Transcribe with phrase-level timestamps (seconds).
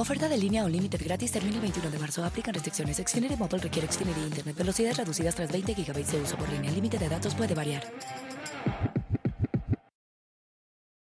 [0.00, 2.24] Oferta de línea Unlimited gratis termina el 21 de marzo.
[2.24, 2.96] Aplican restricciones.
[2.96, 4.56] Xfinity Mobile requiere Xfinity Internet.
[4.56, 6.70] Velocidades reducidas tras 20 GB de uso por línea.
[6.70, 7.82] El límite de datos puede variar.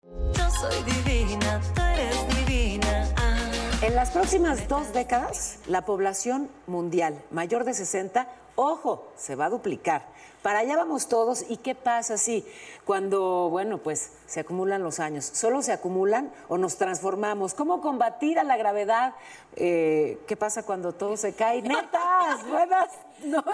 [0.03, 3.07] Yo soy divina, tú eres divina.
[3.15, 3.37] Ah.
[3.83, 9.49] En las próximas dos décadas, la población mundial mayor de 60, ojo, se va a
[9.49, 10.07] duplicar.
[10.41, 11.45] Para allá vamos todos.
[11.49, 12.45] ¿Y qué pasa si
[12.85, 15.25] cuando, bueno, pues se acumulan los años?
[15.25, 17.53] ¿Solo se acumulan o nos transformamos?
[17.53, 19.13] ¿Cómo combatir a la gravedad?
[19.55, 21.61] Eh, ¿Qué pasa cuando todo se cae?
[21.63, 22.47] ¡Netas!
[22.47, 22.89] ¡Buenas
[23.23, 23.53] noches!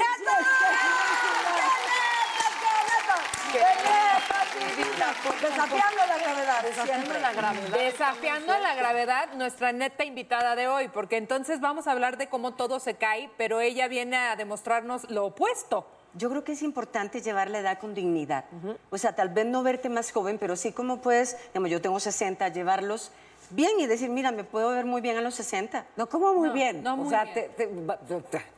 [5.42, 7.78] Desafiando la gravedad, desafiando la gravedad.
[7.78, 12.56] Desafiando la gravedad, nuestra neta invitada de hoy, porque entonces vamos a hablar de cómo
[12.56, 15.88] todo se cae, pero ella viene a demostrarnos lo opuesto.
[16.18, 18.46] Yo creo que es importante llevar la edad con dignidad.
[18.90, 22.00] O sea, tal vez no verte más joven, pero sí como puedes, digamos, yo tengo
[22.00, 23.12] 60, llevarlos
[23.50, 25.86] bien y decir, mira, me puedo ver muy bien a los 60.
[25.98, 26.84] No, como muy No, bien.
[26.84, 27.34] no o muy sea, bien.
[27.58, 28.56] te- te- te-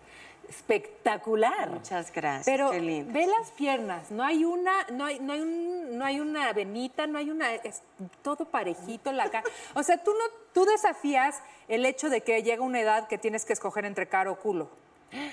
[0.50, 1.70] espectacular.
[1.70, 2.46] Muchas gracias.
[2.46, 3.12] Pero qué lindo.
[3.14, 7.08] ve las piernas, no hay una, no hay, no hay un, no hay una venita,
[7.08, 7.82] no hay una, es
[8.22, 9.44] todo parejito la cara.
[9.74, 13.46] O sea, tú no, tú desafías el hecho de que llega una edad que tienes
[13.46, 14.70] que escoger entre cara o culo.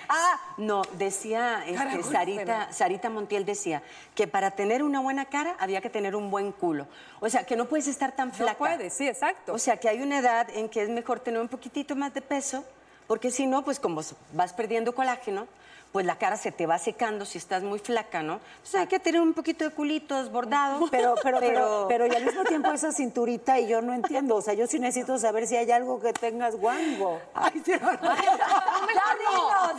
[0.08, 3.82] Ah, no, decía este, Caracol, Sarita, Sarita Montiel decía
[4.14, 6.86] que para tener una buena cara había que tener un buen culo.
[7.20, 8.52] O sea, que no puedes estar tan flaca.
[8.52, 9.52] No puedes, sí, exacto.
[9.52, 12.20] O sea, que hay una edad en que es mejor tener un poquitito más de
[12.20, 12.64] peso,
[13.06, 14.00] porque si no, pues como
[14.32, 15.48] vas perdiendo colágeno,
[15.94, 18.40] pues la cara se te va secando si estás muy flaca, ¿no?
[18.56, 20.88] Entonces hay que tener un poquito de culito desbordado.
[20.90, 24.34] Pero, pero, pero, pero, y al mismo tiempo esa cinturita y yo no entiendo.
[24.34, 27.20] O sea, yo sí necesito saber si hay algo que tengas guango.
[27.32, 28.16] Ay, sí, no, no.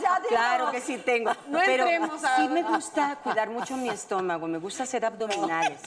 [0.00, 0.20] ya.
[0.26, 1.32] Claro que sí tengo.
[1.48, 5.80] No Pero entremos a- sí me gusta cuidar mucho mi estómago, me gusta hacer abdominales.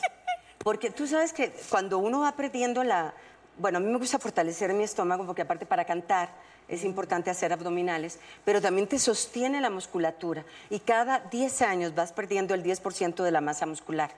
[0.59, 3.15] Porque tú sabes que cuando uno va perdiendo la...
[3.57, 6.29] Bueno, a mí me gusta fortalecer mi estómago porque aparte para cantar
[6.69, 10.45] es importante hacer abdominales, pero también te sostiene la musculatura.
[10.69, 14.11] Y cada 10 años vas perdiendo el 10% de la masa muscular.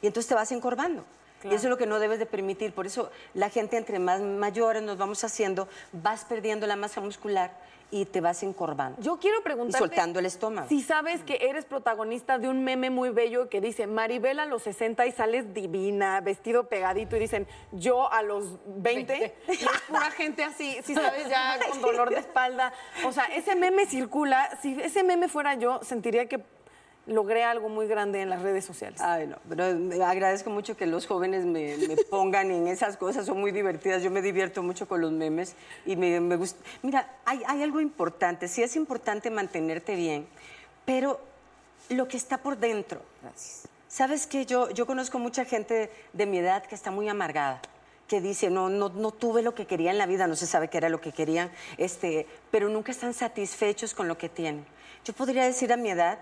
[0.00, 1.04] Y entonces te vas encorvando.
[1.50, 2.72] Y eso es lo que no debes de permitir.
[2.72, 7.52] Por eso la gente entre más mayores nos vamos haciendo, vas perdiendo la masa muscular
[7.88, 9.00] y te vas encorvando.
[9.00, 10.68] Yo quiero Y preguntarte soltando el estómago.
[10.68, 14.64] si sabes que eres protagonista de un meme muy bello que dice Maribel a los
[14.64, 20.10] 60 y sales divina, vestido pegadito y dicen yo a los 20 y es pura
[20.10, 22.72] gente así, si sabes ya con dolor de espalda.
[23.04, 26.42] O sea, ese meme circula, si ese meme fuera yo, sentiría que
[27.06, 29.00] logré algo muy grande en las redes sociales.
[29.00, 29.64] Ay, no, pero
[30.04, 34.02] agradezco mucho que los jóvenes me, me pongan en esas cosas, son muy divertidas.
[34.02, 36.58] Yo me divierto mucho con los memes y me, me gusta.
[36.82, 40.26] Mira, hay, hay algo importante, sí es importante mantenerte bien,
[40.84, 41.20] pero
[41.88, 43.00] lo que está por dentro.
[43.88, 47.60] Sabes que yo, yo conozco mucha gente de mi edad que está muy amargada
[48.08, 50.68] que dice, no, no, no tuve lo que quería en la vida, no se sabe
[50.68, 54.64] qué era lo que querían, este, pero nunca están satisfechos con lo que tienen.
[55.04, 56.20] Yo podría decir a mi edad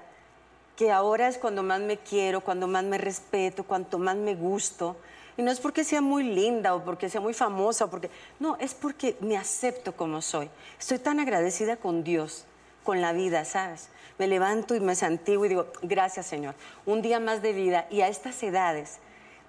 [0.77, 4.97] que ahora es cuando más me quiero, cuando más me respeto, cuanto más me gusto.
[5.37, 8.57] Y no es porque sea muy linda o porque sea muy famosa, o porque no,
[8.61, 10.49] es porque me acepto como soy.
[10.79, 12.45] Estoy tan agradecida con Dios,
[12.85, 13.89] con la vida, ¿sabes?
[14.19, 16.55] Me levanto y me santiguo y digo, gracias Señor,
[16.87, 18.99] un día más de vida y a estas edades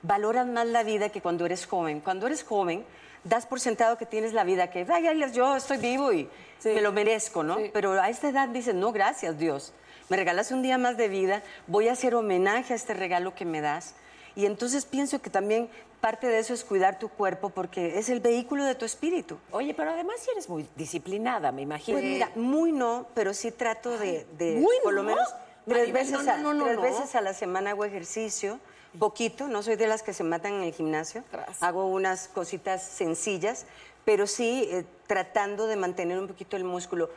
[0.02, 2.00] valoras más la vida que cuando eres joven.
[2.00, 2.84] Cuando eres joven,
[3.24, 6.28] das por sentado que tienes la vida, que "Ay, ay, yo estoy vivo y
[6.64, 7.58] me lo merezco, ¿no?
[7.74, 9.74] Pero a esta edad dices, no, gracias Dios.
[10.10, 13.46] Me regalas un día más de vida, voy a hacer homenaje a este regalo que
[13.46, 13.96] me das.
[14.36, 15.70] Y entonces pienso que también
[16.02, 19.40] parte de eso es cuidar tu cuerpo porque es el vehículo de tu espíritu.
[19.52, 21.98] Oye, pero además sí eres muy disciplinada, me imagino.
[21.98, 25.10] Pues mira, muy no, pero sí trato de, de ¿muy por lo no?
[25.10, 25.34] menos
[25.68, 28.60] tres, veces, no, a, no, no, tres veces a la semana hago ejercicio,
[29.00, 31.24] poquito, no soy de las que se matan en el gimnasio,
[31.62, 33.66] hago unas cositas sencillas,
[34.04, 37.10] pero sí eh, tratando de mantener un poquito el músculo.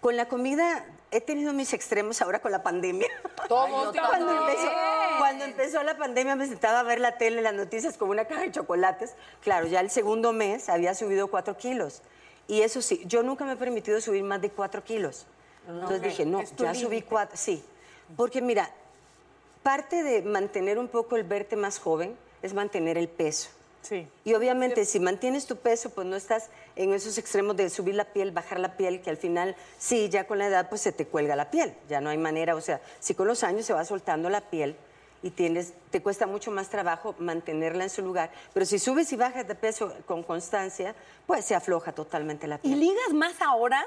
[0.00, 3.08] Con la comida he tenido mis extremos ahora con la pandemia.
[3.48, 4.70] Todos, cuando, empezó,
[5.18, 8.40] Cuando empezó la pandemia me sentaba a ver la tele, las noticias con una caja
[8.40, 9.14] de chocolates.
[9.42, 12.02] Claro, ya el segundo mes había subido cuatro kilos.
[12.48, 15.26] Y eso sí, yo nunca me he permitido subir más de cuatro kilos.
[15.68, 17.06] Entonces dije, no, ya subí límite.
[17.06, 17.36] cuatro.
[17.36, 17.62] Sí,
[18.16, 18.70] porque mira,
[19.62, 23.50] parte de mantener un poco el verte más joven es mantener el peso.
[23.82, 24.08] Sí.
[24.24, 28.04] Y obviamente si mantienes tu peso, pues no estás en esos extremos de subir la
[28.04, 31.06] piel, bajar la piel, que al final, sí, ya con la edad, pues se te
[31.06, 31.74] cuelga la piel.
[31.88, 34.76] Ya no hay manera, o sea, si con los años se va soltando la piel
[35.22, 38.30] y tienes, te cuesta mucho más trabajo mantenerla en su lugar.
[38.54, 40.94] Pero si subes y bajas de peso con constancia,
[41.26, 42.80] pues se afloja totalmente la ¿Y piel.
[42.80, 43.84] ligas más ahora?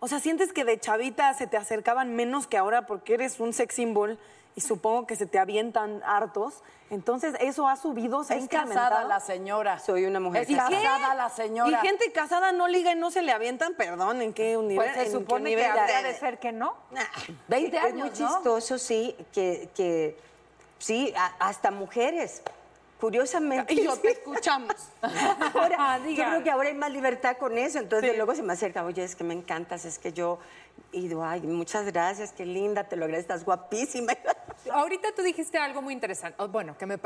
[0.00, 3.52] O sea, ¿sientes que de chavita se te acercaban menos que ahora porque eres un
[3.52, 4.18] sex symbol
[4.54, 6.62] y supongo que se te avientan hartos?
[6.90, 8.22] Entonces, ¿eso ha subido?
[8.22, 8.90] ¿Se ha Es incrementado?
[8.90, 9.78] casada la señora.
[9.78, 11.80] Soy una mujer Es casada la señora.
[11.82, 13.74] ¿Y gente casada no liga y no se le avientan?
[13.74, 14.92] Perdón, ¿en qué universo?
[14.94, 16.74] Pues se supone que habría de ser que no.
[17.48, 18.28] 20 es muy años, ¿no?
[18.28, 20.18] chistoso, sí, que, que
[20.78, 22.42] sí, a- hasta mujeres.
[23.00, 23.74] Curiosamente.
[23.74, 24.76] Y yo, te escuchamos.
[25.54, 26.28] Ahora, yo Diga.
[26.28, 27.80] creo que ahora hay más libertad con eso.
[27.80, 30.38] Entonces luego se me acerca, oye, es que me encantas, es que yo.
[30.92, 34.12] Y digo, ay, muchas gracias, qué linda, te lo agradezco, estás guapísima.
[34.70, 36.36] Ahorita tú dijiste algo muy interesante.
[36.42, 36.98] Oh, Bueno, que, me,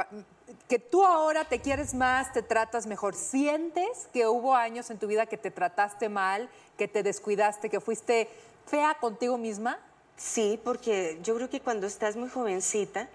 [0.68, 3.14] que tú ahora te quieres más, te tratas mejor.
[3.14, 7.80] ¿Sientes que hubo años en tu vida que te trataste mal, que te descuidaste, que
[7.80, 8.28] fuiste
[8.66, 9.78] fea contigo misma?
[10.16, 13.08] Sí, porque yo creo que cuando estás muy jovencita,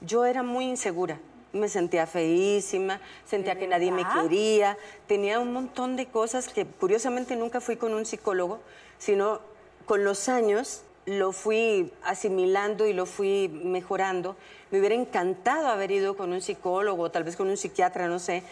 [0.00, 1.18] yo era muy insegura.
[1.52, 4.76] Me sentía feísima, sentía que nadie me quería,
[5.06, 8.60] tenía un montón de cosas que curiosamente nunca fui con un psicólogo,
[8.98, 9.40] sino
[9.86, 14.36] con los años lo fui asimilando y lo fui mejorando.
[14.70, 18.42] Me hubiera encantado haber ido con un psicólogo, tal vez con un psiquiatra, no sé,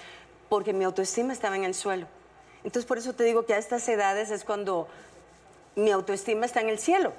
[0.48, 2.06] porque mi autoestima estaba en el suelo.
[2.64, 4.88] Entonces por eso te digo que a estas edades es cuando
[5.76, 7.12] mi autoestima está en el cielo.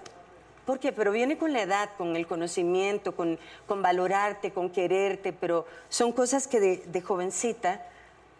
[0.65, 0.91] ¿Por qué?
[0.91, 6.11] Pero viene con la edad, con el conocimiento, con, con valorarte, con quererte, pero son
[6.11, 7.85] cosas que de, de jovencita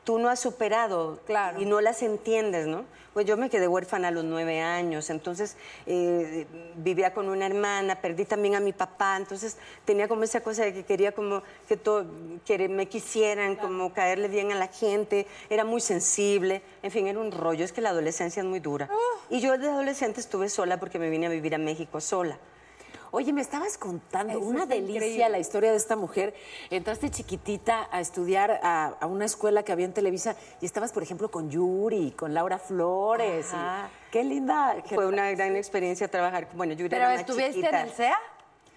[0.08, 1.60] tú no has superado Claro.
[1.62, 2.86] y no las entiendes, ¿no?
[3.14, 8.00] Pues yo me quedé huérfana a los nueve años, entonces eh, vivía con una hermana,
[8.00, 11.76] perdí también a mi papá, entonces tenía como esa cosa de que quería como que,
[11.76, 12.06] todo,
[12.46, 17.20] que me quisieran, como caerle bien a la gente, era muy sensible, en fin, era
[17.20, 18.88] un rollo, es que la adolescencia es muy dura.
[19.30, 22.38] Y yo de adolescente estuve sola porque me vine a vivir a México sola.
[23.18, 25.30] Oye, me estabas contando Eso una es delicia increíble.
[25.30, 26.36] la historia de esta mujer.
[26.70, 31.02] Entraste chiquitita a estudiar a, a una escuela que había en Televisa y estabas, por
[31.02, 33.48] ejemplo, con Yuri, con Laura Flores.
[33.52, 33.90] y- Ajá.
[34.12, 34.76] qué linda.
[34.94, 36.48] Fue una gran experiencia trabajar.
[36.54, 37.82] Bueno, yo ¿Pero era más estuviste chiquita.
[37.82, 38.18] en el CEA?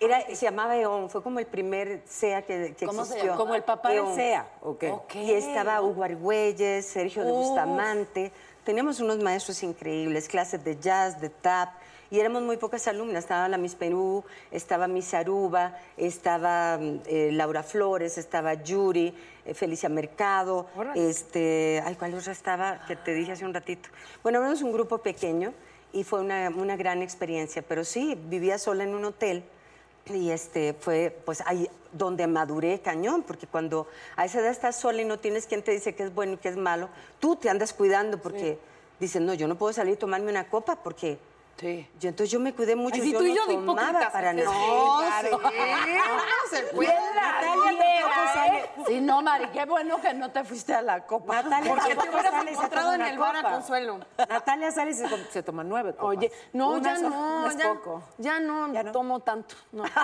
[0.03, 3.33] Era, se llamaba EON, fue como el primer CEA que, que ¿Cómo se existió.
[3.33, 3.37] llama?
[3.37, 3.91] Como el papá.
[4.15, 4.91] Sea, ¿o qué?
[4.91, 5.17] Ok.
[5.17, 8.33] Y estaba Hugo Argüelles, Sergio de Bustamante.
[8.65, 11.75] Teníamos unos maestros increíbles, clases de jazz, de tap.
[12.11, 13.25] Y éramos muy pocas alumnas.
[13.25, 19.15] Estaba la Miss Perú, estaba Miss Aruba, estaba mm, eh, Laura Flores, estaba Yuri,
[19.45, 20.67] eh, Felicia Mercado.
[20.97, 22.85] Este, ay, ¿cuál otra estaba?
[22.87, 23.89] Que te dije hace un ratito.
[24.25, 25.53] Bueno, éramos un grupo pequeño
[25.93, 27.63] y fue una, una gran experiencia.
[27.63, 29.45] Pero sí, vivía sola en un hotel.
[30.07, 33.87] Y este fue, pues ahí donde maduré cañón, porque cuando
[34.17, 36.37] a esa edad estás sola y no tienes quien te dice qué es bueno y
[36.39, 36.89] qué es malo,
[37.21, 38.59] tú te andas cuidando porque
[38.99, 41.19] dices, no, yo no puedo salir y tomarme una copa porque
[41.61, 41.87] Sí.
[42.01, 44.11] yo entonces yo me cuidé mucho, Ay, sí, yo tú y no yo de tomaba
[44.11, 44.43] para ¿eh?
[44.43, 45.01] no.
[45.21, 45.27] Sí,
[46.51, 46.95] se puede.
[47.15, 48.71] Natalia sale.
[48.87, 51.43] Sí, no, Mari, qué bueno que no te fuiste a la copa.
[51.43, 53.43] Natalia Porque te hubieras encontrado en el bar a.
[53.51, 54.01] Consuelo.
[54.17, 56.17] Natalia sale y se, se toma nueve copas.
[56.17, 58.03] Oye, no, Una ya sola, no, es ya, poco.
[58.19, 58.93] ya no, ¿Ya no?
[58.93, 59.55] tomo tanto.
[59.73, 59.85] No.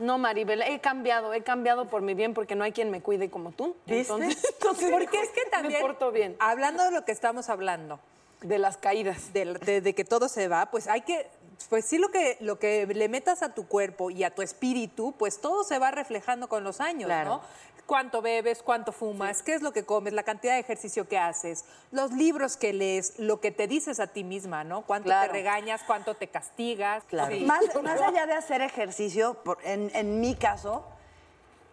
[0.00, 3.28] No, Maribel, he cambiado, he cambiado por mi bien porque no hay quien me cuide
[3.28, 3.76] como tú.
[3.86, 6.36] Entonces, entonces Porque es que también, me porto bien.
[6.38, 8.00] hablando de lo que estamos hablando,
[8.42, 9.32] De las caídas.
[9.32, 11.28] de, de- de que todo se va, pues hay que,
[11.68, 15.12] pues sí lo que, lo que le metas a tu cuerpo y a tu espíritu,
[15.18, 17.30] pues todo se va reflejando con los años, Claro.
[17.30, 17.40] ¿no?
[17.86, 21.64] Cuánto bebes, cuánto fumas, qué es lo que comes, la cantidad de ejercicio que haces,
[21.90, 24.82] los libros que lees, lo que te dices a ti misma, ¿no?
[24.82, 25.26] Cuánto Claro.
[25.32, 27.02] te regañas, cuánto te castigas.
[27.08, 27.34] Claro.
[27.34, 27.40] Sí.
[27.44, 30.84] Más, más allá de hacer ejercicio, por- en, en mi caso,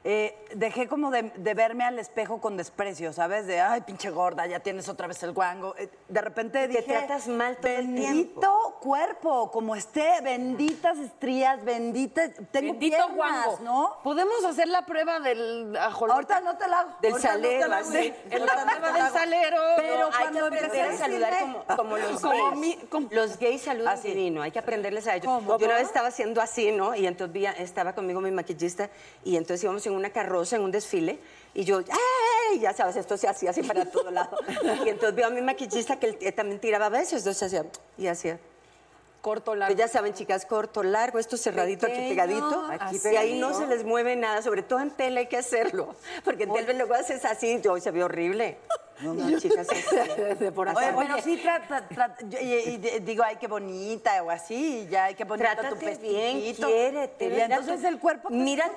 [0.10, 3.46] eh, dejé como de, de verme al espejo con desprecio, ¿sabes?
[3.46, 5.76] De, ay, pinche gorda, ya tienes otra vez el guango.
[5.78, 6.84] Eh, De repente Te dije...
[6.84, 8.78] tratas mal todo el Bendito tiempo".
[8.80, 12.32] cuerpo, como esté, benditas estrías, benditas...
[12.52, 13.60] Tengo Bendito piernas, guango.
[13.64, 13.98] ¿no?
[14.02, 16.14] Podemos hacer la prueba del ajolote.
[16.14, 16.92] Ahorita no te la hago.
[17.02, 17.90] Del ahorita no te salero, la hago.
[17.90, 18.14] así.
[18.30, 19.58] En la no prueba te del salero.
[19.76, 22.58] Pero hay que empecé aprender a saludar como, como los Como gays.
[22.60, 24.08] mi- como- Los gays saludan Así.
[24.08, 25.26] divino, hay que aprenderles a ellos.
[25.26, 25.58] ¿Cómo?
[25.60, 26.96] Yo una vez estaba haciendo así, ¿no?
[26.96, 28.90] Y entonces estaba conmigo mi maquillista
[29.26, 31.20] y entonces íbamos en una carroza, en un desfile,
[31.54, 32.60] y yo, ¡ay!
[32.60, 34.38] Ya sabes, esto se hacía así para todo lado.
[34.86, 37.66] Y entonces vio a mi maquillista que él, eh, también tiraba besos, entonces hacía,
[37.98, 38.40] y hacía.
[39.28, 39.78] Corto, Que largo.
[39.78, 42.68] ya saben, chicas, corto, largo, esto cerradito, aquí Pequeño, pegadito.
[42.80, 43.60] aquí y ahí no pegadito.
[43.60, 45.96] se les mueve nada, sobre todo en tele hay que hacerlo.
[46.24, 48.58] Porque en tele luego haces así, yo se ve horrible.
[49.02, 53.48] No, chicas, es- De por Oye, pero sí, trata, trata- yo- y, digo, ay, qué
[53.48, 56.68] bonita, o así, ya, ay, qué bonita tu Trátate vestidito.
[56.68, 57.26] bien, quiérete.
[57.26, 58.72] Y mira entonces tu- el cuerpo te Mira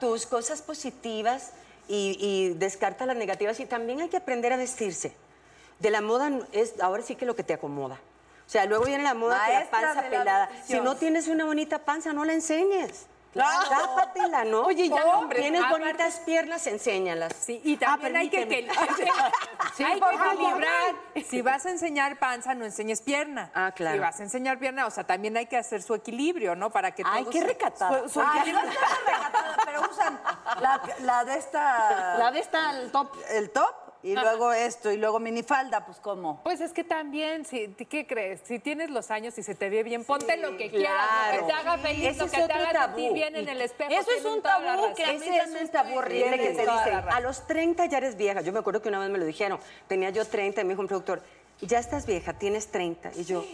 [0.00, 1.52] tus, cosas positivas
[1.88, 3.60] y, y descarta las negativas.
[3.60, 5.14] Y también hay que aprender a vestirse.
[5.78, 7.98] De la moda no- es ahora sí que lo que te acomoda.
[8.46, 10.48] O sea, luego viene la moda que la panza de la pelada.
[10.66, 13.06] Si no tienes una bonita panza, no la enseñes.
[13.32, 13.66] Claro.
[13.70, 14.60] Tápatela, ¿no?
[14.64, 17.32] Oye, ya, hombre, Tienes aparte- bonitas piernas, enséñalas.
[17.34, 18.68] Sí, y también hay que, que-
[19.86, 20.94] hay por que equilibrar.
[21.30, 23.50] Si vas a enseñar panza, no enseñes pierna.
[23.54, 23.94] Ah, claro.
[23.96, 26.68] Si vas a enseñar pierna, o sea, también hay que hacer su equilibrio, ¿no?
[26.68, 28.02] Para que Ay, todos qué recatada.
[28.02, 28.70] su- su Ay, equilibrio- no
[29.06, 30.20] recatada, pero usan
[30.60, 32.18] la, la de esta...
[32.18, 33.16] La de esta, el top.
[33.30, 36.40] El top, y luego esto, y luego minifalda, pues, ¿cómo?
[36.42, 38.40] Pues es que también, si, ¿qué crees?
[38.44, 41.46] Si tienes los años y se te ve bien, ponte lo que quieras, lo claro.
[41.46, 42.96] que te haga feliz, Ese lo es que te otro haga tabú.
[42.96, 43.90] sentir bien en el espejo.
[43.92, 46.94] Eso es un tabú que a mí Ese es un tabú horrible que te dicen,
[47.10, 48.40] a los 30 ya eres vieja.
[48.40, 50.82] Yo me acuerdo que una vez me lo dijeron, tenía yo 30 y me dijo
[50.82, 51.22] un productor,
[51.60, 53.12] ya estás vieja, tienes 30.
[53.16, 53.44] Y yo,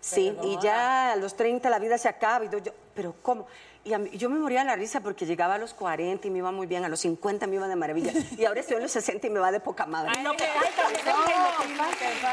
[0.00, 2.44] sí, y ya a los 30 la vida se acaba.
[2.44, 2.58] Y yo,
[2.94, 3.46] pero ¿cómo?
[3.84, 6.38] Y mí- yo me moría de la risa porque llegaba a los 40 y me
[6.38, 8.12] iba muy bien, a los 50 me iba de maravilla.
[8.36, 10.12] Y ahora estoy en los 60 y me va de poca madre.
[10.16, 10.46] Ay, que-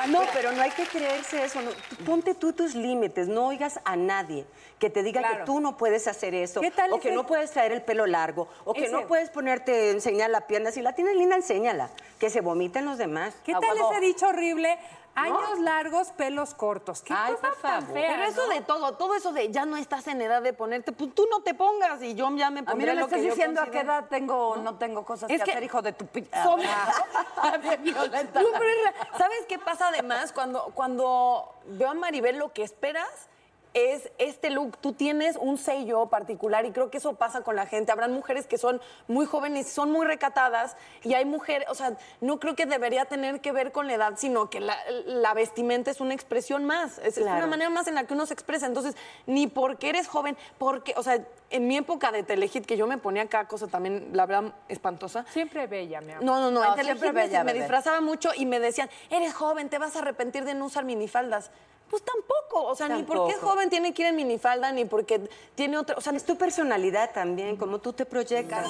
[0.09, 1.61] No, pero no hay que creerse eso.
[1.61, 1.71] no.
[2.05, 4.45] Ponte tú tus límites, no oigas a nadie
[4.79, 5.37] que te diga Claro.
[5.39, 7.81] que tú no puedes hacer eso, ¿Qué tal o que ese- no puedes traer el
[7.81, 10.71] pelo largo, o que Ese- no puedes ponerte, enseñar la pierna.
[10.71, 11.89] Si la tienes linda, enséñala.
[12.19, 13.33] Que se vomiten los demás.
[13.45, 14.77] ¿Qué A tal ese dicho horrible?
[15.15, 17.01] Años largos, pelos cortos.
[17.01, 17.93] ¿Qué Ay, cosa por tan favor.
[17.93, 18.53] fea, Pero eso ¿no?
[18.53, 21.41] de todo, todo eso de ya no estás en edad de ponerte, pues tú no
[21.41, 23.29] te pongas y yo ya me A mí pondré no me lo que estás yo
[23.33, 23.93] diciendo a qué considero.
[23.99, 26.27] edad tengo, no tengo cosas Es que, que hacer, hijo de tu pi...
[26.33, 28.41] Ah, bien violenta.
[28.41, 30.31] No, pero es ¿Sabes qué pasa además?
[30.33, 33.29] Cuando, cuando veo a Maribel, lo que esperas
[33.75, 34.77] es este look.
[34.77, 37.91] Tú tienes un sello particular y creo que eso pasa con la gente.
[37.91, 42.39] Habrán mujeres que son muy jóvenes, son muy recatadas y hay mujeres, o sea, no
[42.39, 45.99] creo que debería tener que ver con la edad, sino que la, la vestimenta es
[45.99, 46.99] una expresión más.
[46.99, 48.65] Es, es una manera más en la que uno se expresa.
[48.65, 52.87] Entonces, ni porque eres joven, porque, o sea, en mi época de Telehit, que yo
[52.87, 55.25] me ponía acá cosa también, la verdad, espantosa.
[55.31, 56.23] Siempre bella, mi amor.
[56.23, 57.65] No, no, no, No, en Telehit siempre me, bella, me bebé.
[57.65, 61.51] disfrazaba mucho y me decían, eres joven, te vas a arrepentir de no usar minifaldas.
[61.89, 65.29] Pues tampoco, o sea, ni porque es joven tiene que ir en minifalda, ni porque
[65.53, 68.67] tiene otra, o sea, Es tu personalidad también, como tú te proyectas.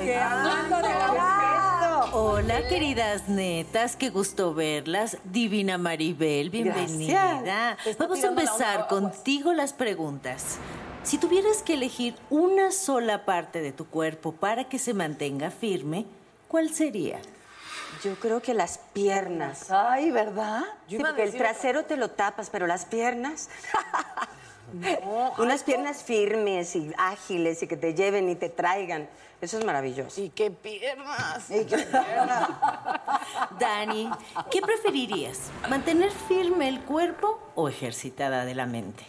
[0.00, 5.18] Que hablando de la Hola, queridas netas, qué gusto verlas.
[5.24, 7.76] Divina Maribel, bienvenida.
[7.98, 10.58] Vamos a empezar contigo las preguntas.
[11.02, 16.06] Si tuvieras que elegir una sola parte de tu cuerpo para que se mantenga firme,
[16.48, 17.20] ¿cuál sería?
[18.02, 19.70] Yo creo que las piernas.
[19.70, 20.62] Ay, ¿verdad?
[20.88, 23.48] Sí, porque el trasero te lo tapas, pero las piernas.
[25.38, 29.08] Unas piernas firmes y ágiles y que te lleven y te traigan.
[29.40, 30.20] Eso es maravilloso.
[30.20, 31.48] y qué piernas.
[31.50, 33.00] Y qué pierna.
[33.60, 34.10] Dani,
[34.50, 35.50] ¿qué preferirías?
[35.70, 39.04] ¿Mantener firme el cuerpo o ejercitada de la mente?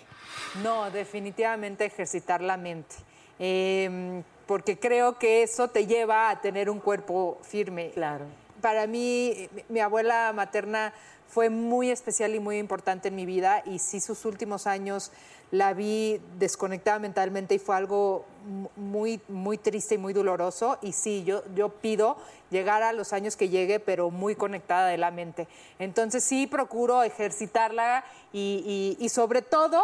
[0.63, 2.95] No, definitivamente ejercitar la mente.
[3.39, 7.91] Eh, porque creo que eso te lleva a tener un cuerpo firme.
[7.91, 8.25] Claro.
[8.61, 10.93] Para mí, mi- abuela materna
[11.27, 15.11] fue muy especial y muy importante en mi vida y sí sus últimos años
[15.51, 20.77] la vi desconectada mentalmente y fue algo mu- muy, muy triste y muy doloroso.
[20.81, 22.17] Y sí, yo, yo pido
[22.49, 25.47] llegar a los años que llegue, pero muy conectada de la mente.
[25.79, 29.83] Entonces sí procuro ejercitarla y, y- y sobre todo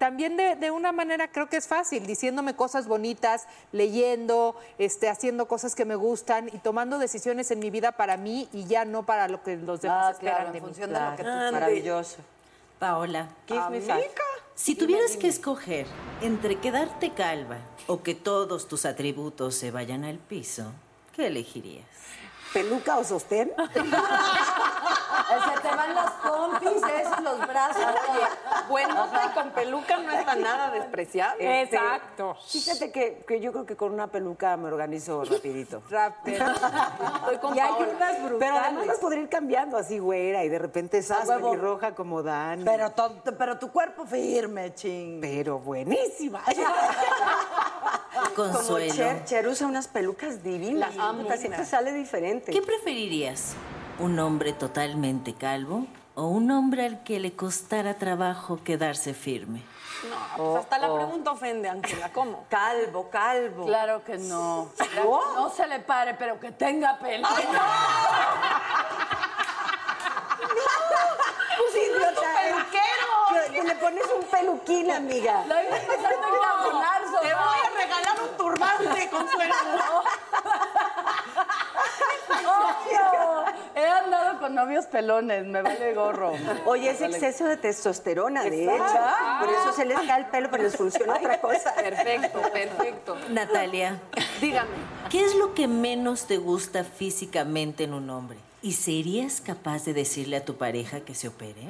[0.00, 5.46] también de, de una manera creo que es fácil, diciéndome cosas bonitas, leyendo, este, haciendo
[5.46, 9.04] cosas que me gustan y tomando decisiones en mi vida para mí y ya no
[9.04, 10.68] para lo que los demás Ah, esperan claro, de en mí.
[10.68, 12.16] función de lo que tú Maravilloso.
[12.78, 13.28] Paola,
[14.54, 15.86] si tuvieras que escoger
[16.22, 20.72] entre quedarte calva o que todos tus atributos se vayan al piso,
[21.14, 21.84] ¿qué elegirías?
[22.52, 23.52] ¿Peluca o sostén?
[25.30, 27.84] Se te van las pompis, esos, los brazos.
[28.68, 31.62] Bueno, y con peluca no está nada despreciable.
[31.62, 32.36] Este, Exacto.
[32.48, 35.82] Fíjate que, que yo creo que con una peluca me organizo rapidito.
[35.88, 36.44] Rápido.
[36.46, 38.38] Estoy con Y hay unas brutales.
[38.40, 41.54] Pero además las podría ir cambiando así, güera, y de repente sas huevo.
[41.54, 42.64] roja como Dani.
[42.64, 45.20] Pero, to- pero tu cuerpo firme, ching.
[45.20, 46.42] Pero buenísima.
[48.34, 50.94] Como Consuelo, Cher, Cher usa unas pelucas divinas.
[50.96, 51.28] La amo.
[51.36, 52.52] Siempre sale diferente.
[52.52, 53.54] ¿qué preferirías?
[53.98, 59.62] ¿Un hombre totalmente calvo o un hombre al que le costara trabajo quedarse firme?
[60.08, 62.46] No, pues hasta la pregunta ofende, Ángela, ¿cómo?
[62.48, 63.66] Calvo, calvo.
[63.66, 64.70] Claro que no.
[64.96, 65.50] ¿No?
[65.54, 67.28] se le pare, pero que tenga pelo.
[71.58, 72.20] Pues idiota.
[72.40, 73.08] peluquero!
[73.34, 75.44] Yo- yo le pones un peluquín, amiga.
[75.46, 75.70] La voy a
[78.60, 79.54] turbante, Consuelo.
[82.30, 83.44] Obvio.
[83.74, 86.32] He andado con novios pelones, me vale gorro.
[86.66, 88.98] Oye, es exceso de testosterona, de hecho.
[89.40, 91.74] Por eso se les cae el pelo, pero les funciona otra cosa.
[91.74, 93.16] Perfecto, perfecto.
[93.30, 94.00] Natalia,
[94.40, 94.68] Dígame.
[95.10, 98.38] ¿qué es lo que menos te gusta físicamente en un hombre?
[98.62, 101.62] ¿Y serías capaz de decirle a tu pareja que se opere?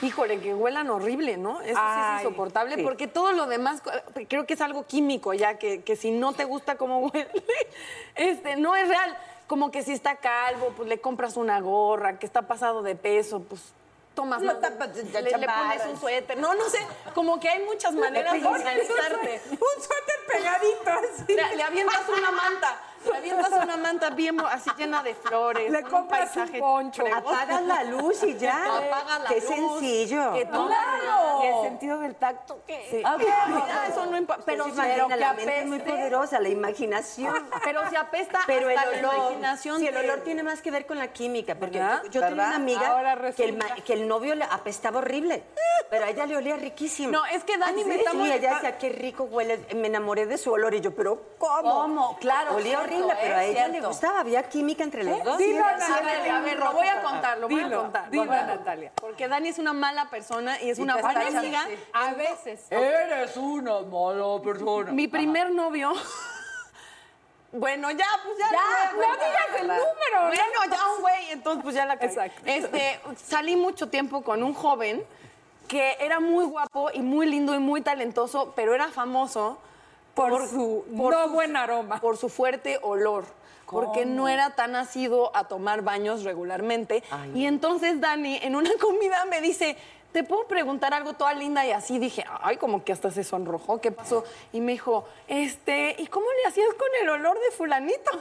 [0.00, 1.60] Híjole, que huelan horrible, ¿no?
[1.60, 2.82] Eso sí es insoportable sí.
[2.82, 3.82] porque todo lo demás
[4.28, 7.28] creo que es algo químico ya, que, que si no te gusta cómo huele,
[8.14, 9.18] este, no es real.
[9.48, 13.40] Como que si está calvo, pues le compras una gorra, que está pasado de peso,
[13.42, 13.60] pues
[14.14, 16.38] tomas Lo más- le, le pones un suéter.
[16.38, 16.78] No, no sé,
[17.14, 19.40] como que hay muchas maneras de organizarte.
[19.50, 21.24] Un suéter pegadito así.
[21.34, 25.70] Le, le avientas una manta, le avientas una manta bien así llena de flores.
[25.70, 27.04] Le compras un paisaje poncho.
[27.14, 28.64] Apagas la luz y ya.
[28.76, 29.44] Apagas la Qué luz,
[29.80, 30.32] sencillo.
[30.32, 30.70] que todo-
[31.42, 32.86] ¿Y el sentido del tacto qué?
[32.90, 33.02] Sí.
[33.04, 34.42] Ah, Ah, eso no importa.
[34.46, 37.48] Pero Pero, imagina, que la mente es muy poderosa, la imaginación.
[37.64, 39.78] pero si apesta Pero el hasta la olor, imaginación.
[39.80, 42.02] sí, el olor tiene más que ver con la química, porque ¿Verdad?
[42.04, 45.42] yo, yo tenía una amiga que el, que el novio le apestaba horrible,
[45.90, 47.12] pero a ella le olía riquísimo.
[47.12, 47.98] No, es que Dani ¿Ah, me sí?
[48.00, 50.94] está Sí, molesta- ella decía, qué rico huele, me enamoré de su olor, y yo,
[50.94, 51.62] pero ¿cómo?
[51.82, 52.16] ¿Cómo?
[52.20, 52.80] Claro, Olía
[53.20, 55.38] pero a ella le gustaba, había química entre los dos.
[55.38, 55.64] Dilo.
[55.64, 58.10] A ver, a ver, lo voy a contar, lo voy a contar.
[58.10, 58.92] dilo, Natalia.
[58.94, 61.66] Porque Dani es una mala persona y es una buena amiga.
[61.92, 62.66] A veces.
[62.70, 64.92] Eres una mala persona.
[64.92, 65.92] Mi primer novio.
[67.52, 68.50] Bueno, ya, pues ya.
[68.52, 72.12] Ya, no digas el número, Bueno, ya un güey, entonces pues ya la cagué.
[72.12, 72.42] Exacto.
[72.44, 75.02] Este, salí mucho tiempo con un joven
[75.68, 79.58] que era muy guapo y muy lindo y muy talentoso, pero era famoso
[80.16, 82.00] Por su no buen aroma.
[82.00, 83.24] Por su fuerte olor.
[83.66, 87.02] Porque no era tan asiduo a tomar baños regularmente.
[87.34, 89.76] Y entonces Dani, en una comida, me dice,
[90.16, 91.66] ¿te puedo preguntar algo toda linda?
[91.66, 94.24] Y así dije, ay, como que hasta se sonrojó, ¿qué pasó?
[94.50, 98.10] Y me dijo, este, ¿y cómo le hacías con el olor de fulanito?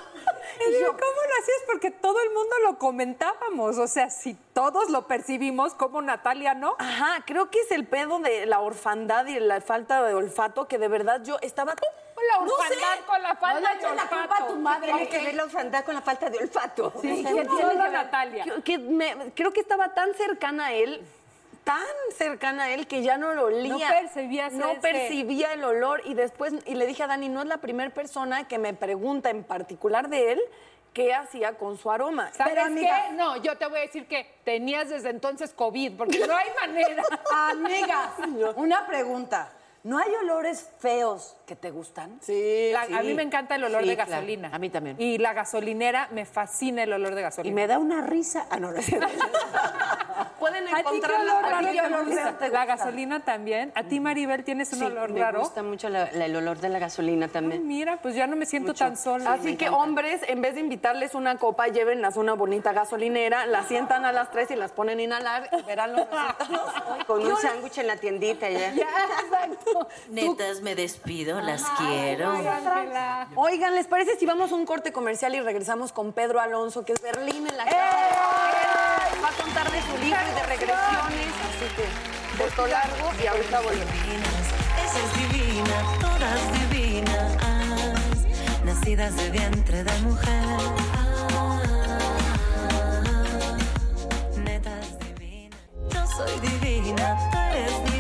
[0.70, 1.58] Y yo, ¿cómo lo hacías?
[1.68, 3.78] Porque todo el mundo lo comentábamos.
[3.78, 6.76] O sea, si todos lo percibimos, como Natalia no?
[6.80, 10.78] Ajá, creo que es el pedo de la orfandad y la falta de olfato que
[10.78, 11.74] de verdad yo estaba...
[11.76, 12.54] La No sé.
[12.54, 14.54] orfandad con la No falta de eches la culpa a olfato.
[14.54, 14.88] tu madre.
[14.94, 16.94] Tiene que ver la orfandad con la falta de olfato.
[17.02, 17.92] Sí, ¿Qué tiene solo que ver?
[17.92, 18.44] Natalia.
[18.44, 21.06] Que, que me- creo que estaba tan cercana a él,
[21.66, 21.84] tan
[22.18, 23.74] cercana a él que ya no lo olía.
[23.74, 27.42] No percibías No ese- percibía el olor y después, y le dije a Dani, no
[27.42, 30.42] es la primera persona que me pregunta en particular de él
[30.94, 32.32] qué hacía con su aroma.
[32.34, 33.16] ¿Sabes Pero, amiga- qué?
[33.16, 37.04] No, yo te voy a decir que tenías desde entonces COVID, porque no hay manera.
[37.52, 38.12] Amigas,
[38.56, 39.52] una pregunta.
[39.84, 42.18] ¿No hay olores feos que te gustan?
[42.22, 44.10] Sí, La- A mí me encanta el olor Sí, de claro.
[44.12, 44.50] gasolina.
[44.52, 45.00] A mí también.
[45.00, 47.54] Y la gasolinera, me fascina el olor de Y gasolina.
[47.56, 48.48] me da una risa.
[48.50, 48.80] Ah, no, no.
[50.40, 53.72] Pueden ¿A ti qué encontrar olor la- olor La gasolina también.
[53.76, 55.40] ¿A ti, Maribel, tienes un Sí, olor me raro?
[55.42, 57.68] gusta mucho la- la- el olor de la gasolina Ay, también.
[57.68, 59.34] mira, pues ya no me siento tan sola.
[59.34, 64.06] Así que hombres, en vez de invitarles una copa, llévenlas una bonita gasolinera, las sientan
[64.06, 66.74] a las tres y las ponen a inhalar y verán los resultados.
[67.08, 68.70] Con un sándwich en la tiendita ya.
[68.74, 69.88] Exacto.
[70.10, 72.34] Netas, me despido, las quiero.
[73.36, 76.94] Oigan, ¿les parece si vamos a un corte comercial y regresamos con Pedro Alonso, que
[76.94, 77.76] es Berlín en la casa?
[77.78, 78.65] ¡Eh!
[79.36, 81.86] A contar de su libro y de regresiones, así que
[82.38, 84.46] voto largo y ahorita volvemos.
[84.78, 87.38] Ella es divina, todas divinas,
[88.64, 90.46] nacidas de vientre de mujer.
[94.44, 97.95] Netas divinas, yo soy divina, tú eres divina.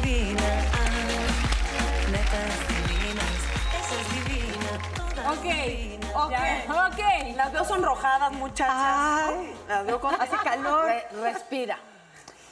[5.28, 7.36] Ok, ya, ok.
[7.36, 9.32] Las veo sonrojadas, muchachas.
[9.68, 10.14] Las veo con...
[10.16, 10.86] Hace calor.
[10.86, 11.78] Re- respira.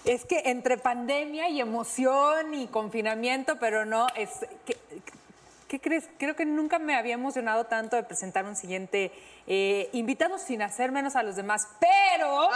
[0.06, 4.30] Es que entre pandemia y emoción y confinamiento, pero no, es...
[4.66, 4.78] ¿Qué,
[5.68, 6.10] qué crees?
[6.18, 9.12] Creo que nunca me había emocionado tanto de presentar un siguiente
[9.48, 12.50] eh, invitado sin hacer menos a los demás, pero...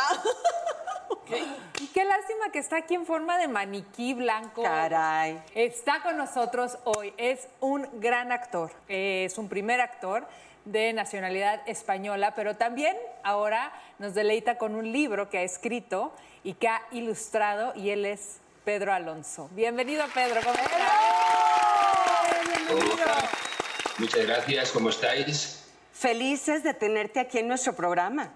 [1.80, 4.63] Y qué lástima que está aquí en forma de maniquí blanco.
[4.63, 5.42] Caray.
[5.54, 7.13] Está con nosotros hoy.
[7.18, 8.72] Es un gran actor.
[8.88, 10.28] Es un primer actor
[10.66, 16.13] de nacionalidad española, pero también ahora nos deleita con un libro que ha escrito
[16.44, 19.50] y que ha ilustrado y él es Pedro Alonso.
[19.54, 20.42] Bienvenido, Pedro.
[20.42, 20.72] ¿Cómo estás?
[22.70, 23.30] Hola.
[23.98, 25.63] Muchas gracias, ¿cómo estáis?
[25.94, 28.34] Felices de tenerte aquí en nuestro programa.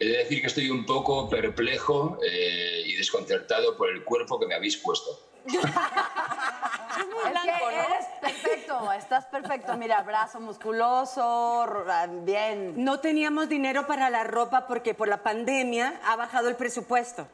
[0.00, 4.46] He de decir que estoy un poco perplejo eh, y desconcertado por el cuerpo que
[4.46, 5.10] me habéis puesto.
[6.94, 9.76] Es que eres perfecto, estás perfecto.
[9.76, 11.66] Mira, brazo musculoso,
[12.22, 12.84] bien.
[12.84, 17.26] No teníamos dinero para la ropa porque por la pandemia ha bajado el presupuesto.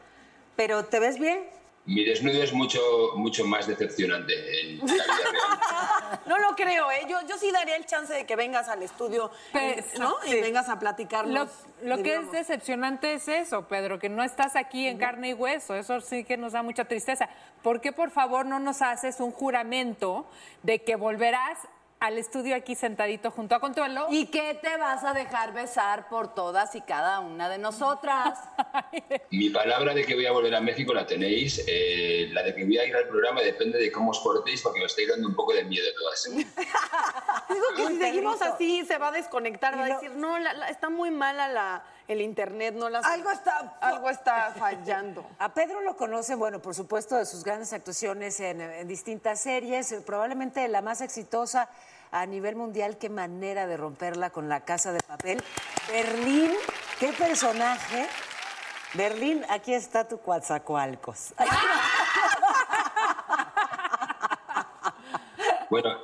[0.57, 1.45] Pero ¿te ves bien?
[1.87, 2.81] Mi desnudo es mucho,
[3.17, 6.21] mucho más decepcionante en la vida real.
[6.27, 7.07] No lo creo, ¿eh?
[7.09, 10.17] Yo, yo sí daría el chance de que vengas al estudio, Pe- ¿no?
[10.25, 10.37] sí.
[10.37, 11.49] Y vengas a platicarnos.
[11.83, 15.35] Lo, lo que es decepcionante es eso, Pedro, que no estás aquí en carne y
[15.35, 15.75] hueso.
[15.75, 17.29] Eso sí que nos da mucha tristeza.
[17.63, 20.27] ¿Por qué, por favor, no nos haces un juramento
[20.63, 21.59] de que volverás
[22.01, 24.07] al estudio aquí sentadito junto a Consuelo?
[24.11, 28.39] ¿Y que te vas a dejar besar por todas y cada una de nosotras?
[29.31, 31.63] Mi palabra de que voy a volver a México la tenéis.
[31.69, 34.81] eh, la de que voy a ir al programa depende de cómo os portéis, porque
[34.81, 36.25] me estáis dando un poco de miedo todas.
[37.51, 40.69] Digo que si seguimos así se va a desconectar, va a decir, no, la- la-
[40.69, 43.05] está muy mala la, el internet, no las...
[43.07, 43.77] Algo está...
[43.81, 45.25] Algo está fallando.
[45.39, 49.93] A Pedro lo conocen, bueno, por supuesto, de sus grandes actuaciones en, en distintas series,
[49.93, 51.69] eh, probablemente la más exitosa
[52.11, 55.41] a nivel mundial, qué manera de romperla con la casa de papel.
[55.89, 56.51] Berlín,
[56.99, 58.09] qué personaje.
[58.95, 61.33] Berlín, aquí está tu Coatzacoalcos.
[65.71, 65.97] Bueno,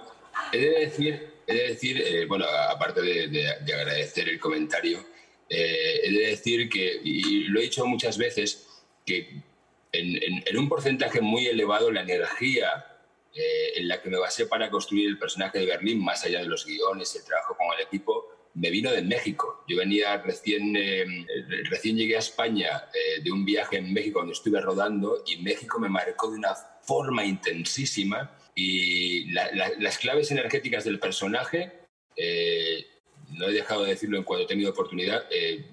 [0.53, 5.05] he de decir, he de decir eh, bueno, aparte de, de- de agradecer el comentario,
[5.49, 8.67] eh, he de decir que, y lo he dicho muchas veces,
[9.05, 9.43] que
[9.93, 12.87] en, en- en un porcentaje muy elevado la energía
[13.35, 16.47] eh, en la que me basé para construir el personaje de Berlín, más allá de
[16.47, 19.63] los guiones, el trabajo con el equipo, me vino de México.
[19.69, 21.05] Yo venía recién, eh,
[21.69, 25.79] recién llegué a España eh, de un viaje en México donde estuve rodando y México
[25.79, 31.73] me marcó de una forma intensísima y la- la- las claves energéticas del personaje,
[32.17, 32.87] eh,
[33.37, 35.64] no he dejado de decirlo en cuanto he tenido oportunidad, eh,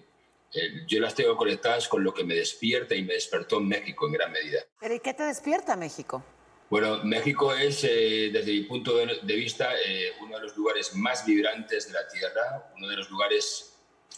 [0.54, 4.14] eh, yo las tengo conectadas con lo que me despierta y me despertó México en
[4.14, 4.60] gran medida.
[4.80, 6.24] ¿Pero y qué te despierta México?
[6.70, 11.26] Bueno, México es, eh, desde mi punto de, vista, eh, uno de los lugares más
[11.26, 13.74] vibrantes de la Tierra, uno de los lugares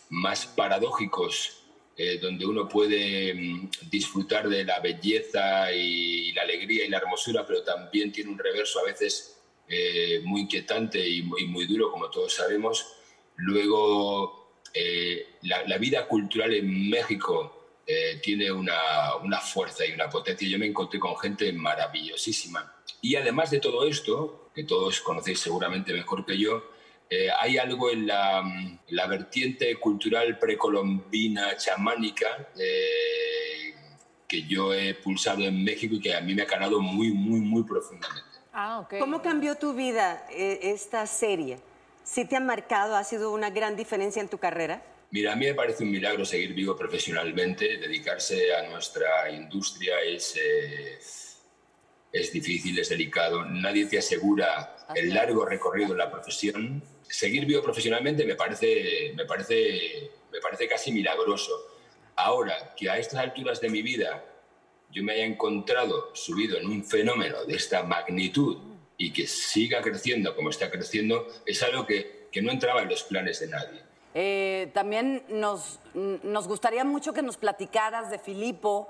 [0.09, 1.63] más paradójicos,
[1.97, 7.45] eh, donde uno puede mm, disfrutar de la belleza y, la alegría y la hermosura,
[7.45, 11.91] pero también tiene un reverso a veces eh, muy inquietante y, muy- y muy duro,
[11.91, 12.94] como todos sabemos.
[13.37, 20.09] Luego, eh, la, la vida cultural en México eh, tiene una, una fuerza y una
[20.09, 20.47] potencia.
[20.47, 22.73] Yo me encontré con gente maravillosísima.
[23.01, 26.63] Y además de todo esto, que todos conocéis seguramente mejor que yo,
[27.09, 28.43] eh, hay algo en la,
[28.87, 33.75] la vertiente cultural precolombina, chamánica, eh,
[34.27, 37.41] que yo he pulsado en México y que a mí me ha calado muy, muy,
[37.41, 38.39] muy profundamente.
[38.51, 38.95] Ah, ok.
[38.97, 41.59] ¿Cómo cambió tu vida eh, esta serie?
[42.05, 42.95] ¿Sí te ha marcado?
[42.95, 44.83] ¿Ha sido una gran diferencia en tu carrera?
[45.09, 47.77] Mira, a mí me parece un milagro seguir vivo profesionalmente.
[47.77, 50.99] Dedicarse a nuestra industria es, eh,
[52.11, 53.43] es difícil, es delicado.
[53.45, 56.83] Nadie te asegura el largo recorrido en la profesión.
[57.07, 61.53] Seguir vivo profesionalmente me parece, me parece, me parece casi milagroso.
[62.17, 64.23] Ahora, que a estas alturas de mi vida
[64.91, 70.35] yo me haya encontrado subido en un fenómeno de esta magnitud y que siga creciendo
[70.35, 73.81] como está creciendo, es algo que, que no entraba en los planes de nadie.
[74.13, 78.87] Eh, también nos, nos gustaría mucho que nos platicaras de Filipo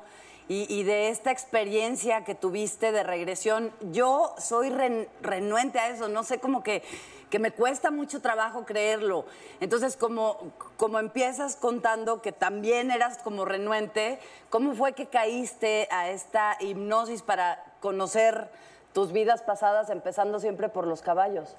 [0.48, 3.72] y, y de esta experiencia que tuviste de regresión.
[3.92, 6.84] Yo soy ren- renuente a eso, no sé, como que,
[7.32, 9.26] que me cuesta mucho trabajo creerlo.
[9.60, 14.20] Entonces, como, como empiezas contando que también eras como renuente,
[14.52, 18.48] ¿cómo fue que caíste a esta hipnosis para conocer
[18.96, 21.58] tus vidas pasadas, empezando siempre por los caballos?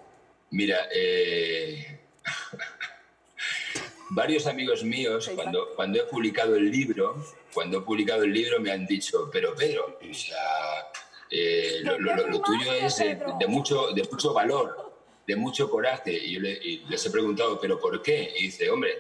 [0.51, 2.01] Mira, eh,
[4.11, 7.23] varios amigos míos, cuando, cuando he publicado el libro,
[7.53, 10.37] cuando he publicado el libro me han dicho, pero Pedro, o sea,
[11.31, 14.95] eh, lo, lo- lo- lo tuyo es de, de mucho, de mucho valor,
[15.27, 16.13] de mucho coraje.
[16.13, 18.33] Y yo le- y les he preguntado, ¿pero por qué?
[18.39, 18.95] Y dice, hombre,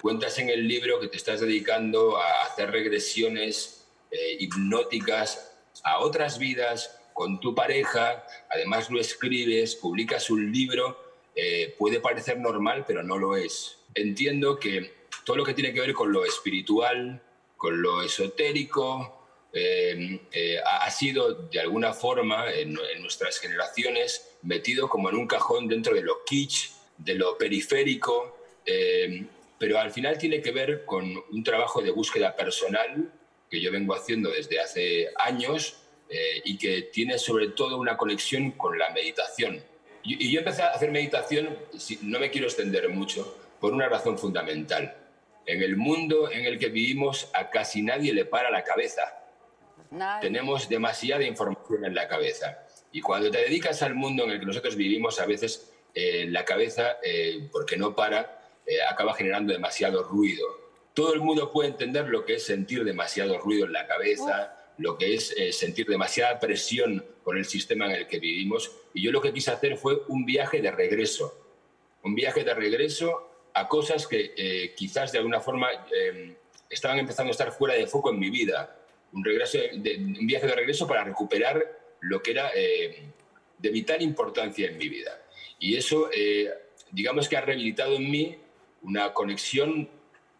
[0.00, 5.52] cuentas en el libro que te estás dedicando a hacer regresiones eh, hipnóticas
[5.84, 12.38] a otras vidas con tu pareja, además lo escribes, publicas un libro, eh, puede parecer
[12.38, 13.78] normal, pero no lo es.
[13.92, 14.92] Entiendo que
[15.24, 17.20] todo lo que tiene que ver con lo espiritual,
[17.56, 19.18] con lo esotérico,
[19.52, 25.66] eh, eh, ha sido de alguna forma en, nuestras generaciones metido como en un cajón
[25.66, 29.26] dentro de lo kitsch, de lo periférico, eh,
[29.58, 33.12] pero al final tiene que ver con un trabajo de búsqueda personal
[33.50, 35.78] que yo vengo haciendo desde hace años
[36.10, 39.62] eh, y que tiene sobre todo una conexión con la meditación.
[40.02, 43.88] Y, y yo empecé a hacer meditación, si- no me quiero extender mucho, por una
[43.88, 44.96] razón fundamental.
[45.46, 49.02] En el mundo en el que vivimos a casi nadie le para la cabeza.
[50.20, 52.58] Tenemos demasiada información en la cabeza.
[52.92, 56.44] Y cuando te dedicas al mundo en el que nosotros vivimos, a veces eh, la
[56.44, 60.46] cabeza, eh, porque no para, eh, acaba generando demasiado ruido.
[60.94, 64.96] Todo el mundo puede entender lo que es sentir demasiado ruido en la cabeza, lo
[64.96, 68.70] que es eh, sentir demasiada presión por el sistema en el que vivimos.
[68.94, 71.36] Y yo lo que quise hacer fue un viaje de regreso,
[72.04, 76.36] un viaje de regreso a cosas que eh, quizás de alguna forma eh,
[76.70, 78.76] estaban empezando a estar fuera de foco en mi vida.
[79.12, 84.68] Un, regreso de, un viaje de regreso para recuperar lo que era de vital importancia
[84.68, 85.18] en mi vida.
[85.58, 86.10] Y eso,
[86.92, 88.38] digamos que ha rehabilitado en mí
[88.82, 89.88] una conexión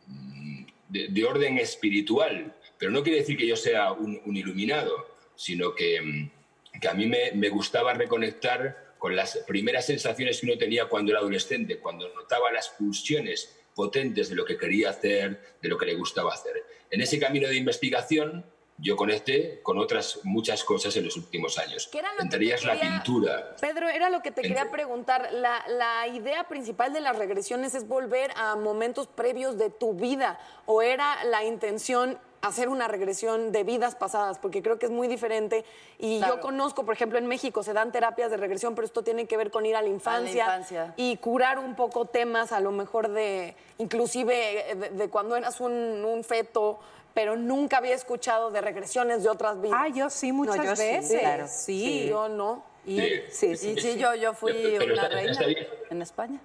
[0.06, 6.00] mm, de orden espiritual pero no quiere decir que yo sea un, iluminado, sino que,
[6.00, 10.86] mm, que a mí me, me, gustaba reconectar con las primeras sensaciones que uno tenía
[10.86, 15.78] cuando era adolescente, cuando notaba las pulsiones potentes de lo que quería hacer, de lo
[15.78, 16.64] que le gustaba hacer.
[16.90, 18.44] En ese camino de investigación,
[18.78, 21.90] yo conecté con otras muchas cosas en los últimos años.
[22.20, 23.56] Entre ellas la pintura.
[23.60, 25.32] Pedro, era lo que te quería preguntar.
[25.32, 30.38] La, la, idea principal de las regresiones es volver a momentos previos de tu vida
[30.66, 35.08] o era la intención hacer una regresión de vidas pasadas, porque creo que es muy
[35.08, 35.64] diferente.
[35.98, 39.26] Y yo conozco, por ejemplo, en México se dan terapias de regresión, pero esto tiene
[39.26, 40.64] que ver con ir a la infancia,
[40.96, 46.78] y curar un poco temas, a lo mejor de, inclusive de, cuando eras un, feto,
[47.14, 49.78] pero nunca había escuchado de regresiones de otras vidas.
[49.80, 51.50] Ah, yo sí, muchas veces.
[51.50, 52.64] Sí, yo no.
[52.86, 55.38] Y, sí, sí, sí, yo, yo fui una reina
[55.90, 56.40] en España.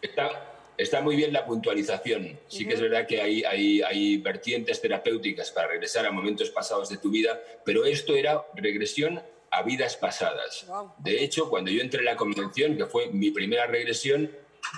[0.00, 2.38] Está, Está muy bien la puntualización.
[2.48, 6.88] Sí que es verdad que hay, hay, hay, vertientes terapéuticas para regresar a momentos pasados
[6.88, 10.66] de tu vida, pero esto era regresión a vidas pasadas.
[10.98, 14.30] De hecho, cuando yo entré en la convención, que fue mi primera regresión,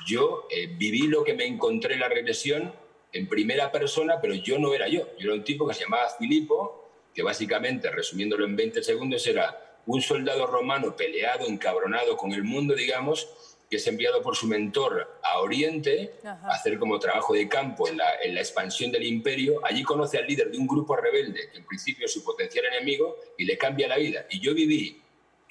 [0.06, 2.72] yo eh, viví lo que me encontré en la regresión
[3.12, 5.08] en primera persona, pero yo no era yo.
[5.18, 9.78] Yo era un tipo que se llamaba Filipo, que básicamente, resumiéndolo en 20 segundos, era
[9.86, 13.28] un soldado romano peleado, encabronado con el mundo, digamos,
[13.68, 17.96] que es enviado por su mentor a Oriente a hacer como trabajo de campo en
[17.98, 19.60] la, en la, expansión del imperio.
[19.64, 23.16] Allí conoce al líder de un grupo rebelde, que en principio es su potencial enemigo,
[23.38, 24.26] y le cambia la vida.
[24.30, 25.02] Y yo viví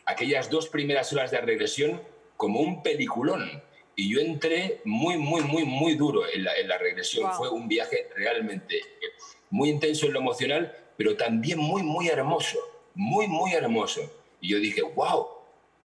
[0.05, 2.01] aquellas dos primeras horas de regresión
[2.37, 3.63] como un peliculón.
[3.95, 7.31] Y yo entré muy, muy, muy, muy duro en la, en la regresión.
[7.33, 8.81] Fue un viaje realmente
[9.49, 12.57] muy intenso en lo emocional, pero también muy, muy hermoso.
[12.95, 14.01] Muy, muy hermoso.
[14.41, 15.27] Y yo dije, wow,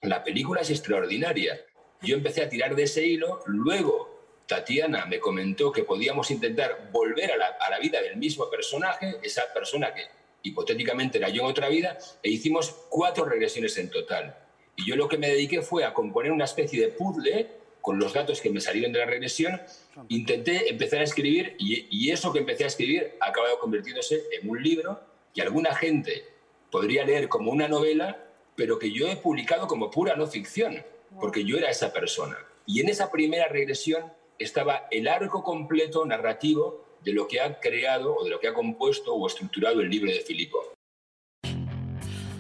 [0.03, 1.61] la película es extraordinaria.
[2.03, 7.33] Yo empecé a tirar de ese hilo, luego Tatiana me comentó que podíamos intentar volver
[7.33, 10.03] a la, vida del mismo personaje, esa persona que
[10.43, 14.37] hipotéticamente era yo en otra vida, e hicimos cuatro regresiones en total.
[14.77, 17.49] Y yo lo que me dediqué fue a componer una especie de puzzle
[17.81, 19.61] con los datos que me salieron de la regresión,
[20.09, 24.49] intenté empezar a escribir y, y eso que empecé a escribir ha acabado convirtiéndose en
[24.49, 25.01] un libro
[25.35, 26.25] que alguna gente
[26.71, 28.25] podría leer como una novela,
[28.57, 30.83] pero que yo he publicado como pura no ficción
[31.21, 32.37] porque yo era esa persona.
[32.67, 38.17] Y en esa primera regresión estaba el arco completo narrativo de lo que ha creado
[38.17, 40.77] o de lo que ha compuesto o estructurado el libro de Filipo.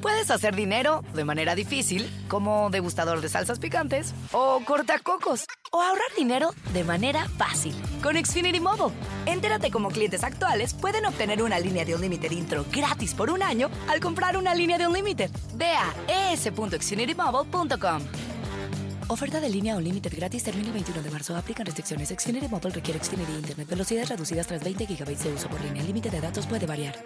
[0.06, 6.06] Puedes hacer dinero de manera difícil, como degustador de salsas picantes, o cortacocos, o ahorrar
[6.16, 8.94] dinero de manera fácil con Xfinity Mobile.
[9.26, 13.42] Entérate cómo clientes actuales pueden obtener una línea de un límite intro gratis por un
[13.42, 15.28] año al comprar una línea de un límite.
[15.54, 18.02] Ve a es.xfinitymobile.com.
[19.08, 21.36] Oferta de línea o límite gratis termina el 21 de marzo.
[21.36, 22.08] Aplican restricciones.
[22.08, 23.68] Xfinity Mobile requiere Xfinity Internet.
[23.68, 25.80] Velocidades reducidas tras 20 GB de uso por línea.
[25.80, 26.96] El límite de datos puede variar.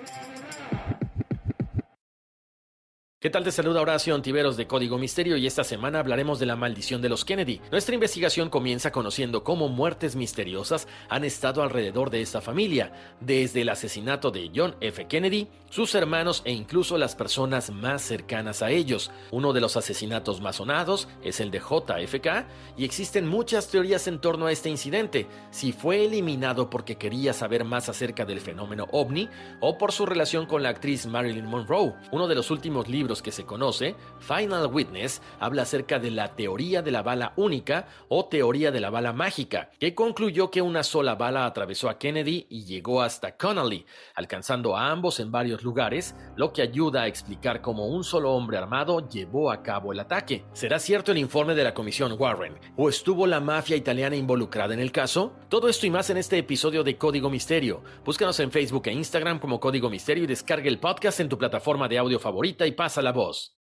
[3.22, 3.44] ¿Qué tal?
[3.44, 7.10] Te saluda Horacio Antiveros de Código Misterio y esta semana hablaremos de la maldición de
[7.10, 7.60] los Kennedy.
[7.70, 13.68] Nuestra investigación comienza conociendo cómo muertes misteriosas han estado alrededor de esta familia, desde el
[13.68, 15.06] asesinato de John F.
[15.06, 19.10] Kennedy, sus hermanos e incluso las personas más cercanas a ellos.
[19.30, 24.20] Uno de los asesinatos más sonados es el de JFK y existen muchas teorías en
[24.20, 29.28] torno a este incidente, si fue eliminado porque quería saber más acerca del fenómeno ovni
[29.60, 31.94] o por su relación con la actriz Marilyn Monroe.
[32.10, 36.82] Uno de los últimos libros que se conoce, Final Witness habla acerca de la teoría
[36.82, 41.14] de la bala única o teoría de la bala mágica, que concluyó que una sola
[41.14, 46.52] bala atravesó a Kennedy y llegó hasta Connolly, alcanzando a ambos en varios lugares, lo
[46.52, 50.44] que ayuda a explicar cómo un solo hombre armado llevó a cabo el ataque.
[50.52, 52.58] ¿Será cierto el informe de la Comisión Warren?
[52.76, 55.32] ¿O estuvo la mafia italiana involucrada en el caso?
[55.48, 57.82] Todo esto y más en este episodio de Código Misterio.
[58.04, 61.88] Búscanos en Facebook e Instagram como Código Misterio y descarga el podcast en tu plataforma
[61.88, 63.56] de audio favorita y pasa la voz.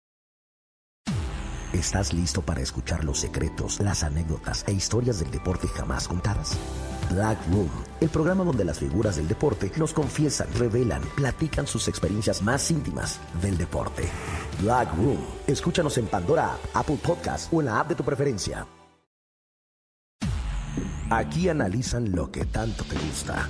[1.73, 6.57] ¿Estás listo para escuchar los secretos, las anécdotas e historias del deporte jamás contadas?
[7.11, 12.42] Black Room, el programa donde las figuras del deporte nos confiesan, revelan, platican sus experiencias
[12.42, 14.09] más íntimas del deporte.
[14.61, 18.66] Black Room, escúchanos en Pandora, Apple Podcast o en la app de tu preferencia.
[21.11, 23.49] Aquí analizan lo que tanto te gusta.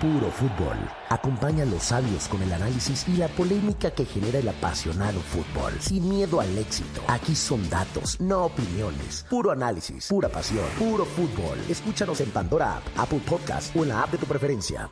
[0.00, 0.76] Puro fútbol.
[1.08, 5.72] Acompaña a los sabios con el análisis y la polémica que genera el apasionado fútbol.
[5.80, 7.00] Sin miedo al éxito.
[7.08, 9.26] Aquí son datos, no opiniones.
[9.28, 11.58] Puro análisis, pura pasión, puro fútbol.
[11.68, 14.88] Escúchanos en Pandora App, Apple Podcast o en la app de tu preferencia.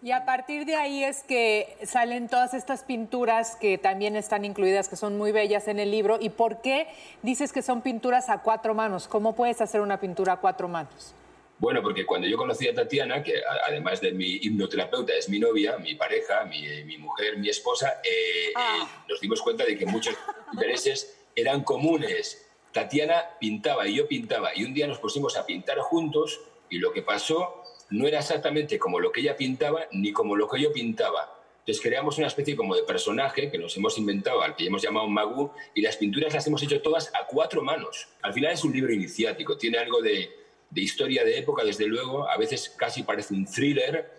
[0.00, 4.88] Y a partir de ahí es que salen todas estas pinturas que también están incluidas,
[4.88, 6.18] que son muy bellas en el libro.
[6.20, 6.86] ¿Y por qué
[7.22, 9.08] dices que son pinturas a cuatro manos?
[9.08, 11.16] ¿Cómo puedes hacer una pintura a cuatro manos?
[11.58, 13.34] Bueno, porque cuando yo conocí a Tatiana, que
[13.66, 18.00] además de mi hipnoterapeuta es mi novia, mi pareja, mi, eh, mi mujer, mi esposa,
[18.02, 20.16] eh, eh, nos dimos cuenta de que muchos
[20.52, 22.50] intereses eran comunes.
[22.72, 26.92] Tatiana pintaba y yo pintaba y un día nos pusimos a pintar juntos y lo
[26.92, 30.72] que pasó no era exactamente como lo que ella pintaba ni como lo que yo
[30.72, 31.40] pintaba.
[31.60, 35.08] Entonces creamos una especie como de personaje que nos hemos inventado, al que hemos llamado
[35.08, 38.08] Magu, y las pinturas las hemos hecho todas a cuatro manos.
[38.20, 40.43] Al final es un libro iniciático, tiene algo de,
[40.74, 44.10] de historia de época, desde luego, a veces casi parece un thriller,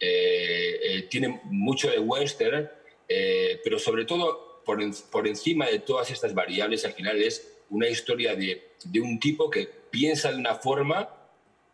[0.00, 2.70] eh, eh, tiene mucho de western,
[3.08, 7.56] eh, pero sobre todo por, en- por encima de todas estas variables, al final es
[7.70, 11.08] una historia de, de un tipo que piensa de una forma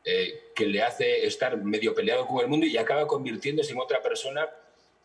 [0.05, 4.00] eh, que le hace estar medio peleado con el mundo y acaba convirtiéndose en otra
[4.03, 4.48] persona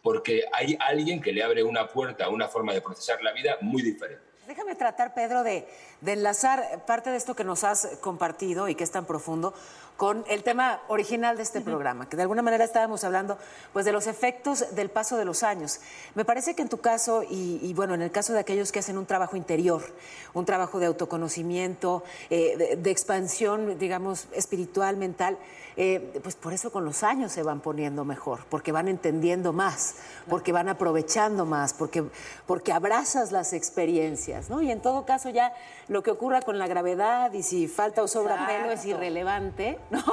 [0.01, 3.81] porque hay alguien que le abre una puerta, una forma de procesar la vida muy
[3.81, 4.23] diferente.
[4.47, 5.67] Déjame tratar, Pedro, de,
[6.05, 9.55] enlazar parte de esto que nos has compartido y que es tan profundo
[9.97, 13.37] con el tema original de este programa, que de alguna manera estábamos hablando
[13.71, 15.79] pues, de los efectos del paso de los años.
[16.15, 18.79] Me parece que en tu caso, y, y, bueno, en el caso de aquellos que
[18.79, 19.81] hacen un trabajo interior,
[20.33, 25.37] un trabajo de autoconocimiento, eh, de, de expansión, digamos, espiritual, mental,
[25.77, 29.95] eh, pues por eso con los años se van poniendo mejor, porque van entendiendo más,
[30.29, 32.05] porque van aprovechando más, porque,
[32.45, 34.61] porque abrazas las experiencias, ¿no?
[34.61, 35.53] Y en todo caso ya
[35.89, 40.03] lo que ocurra con la gravedad y si falta o sobra pelo es irrelevante, ¿no?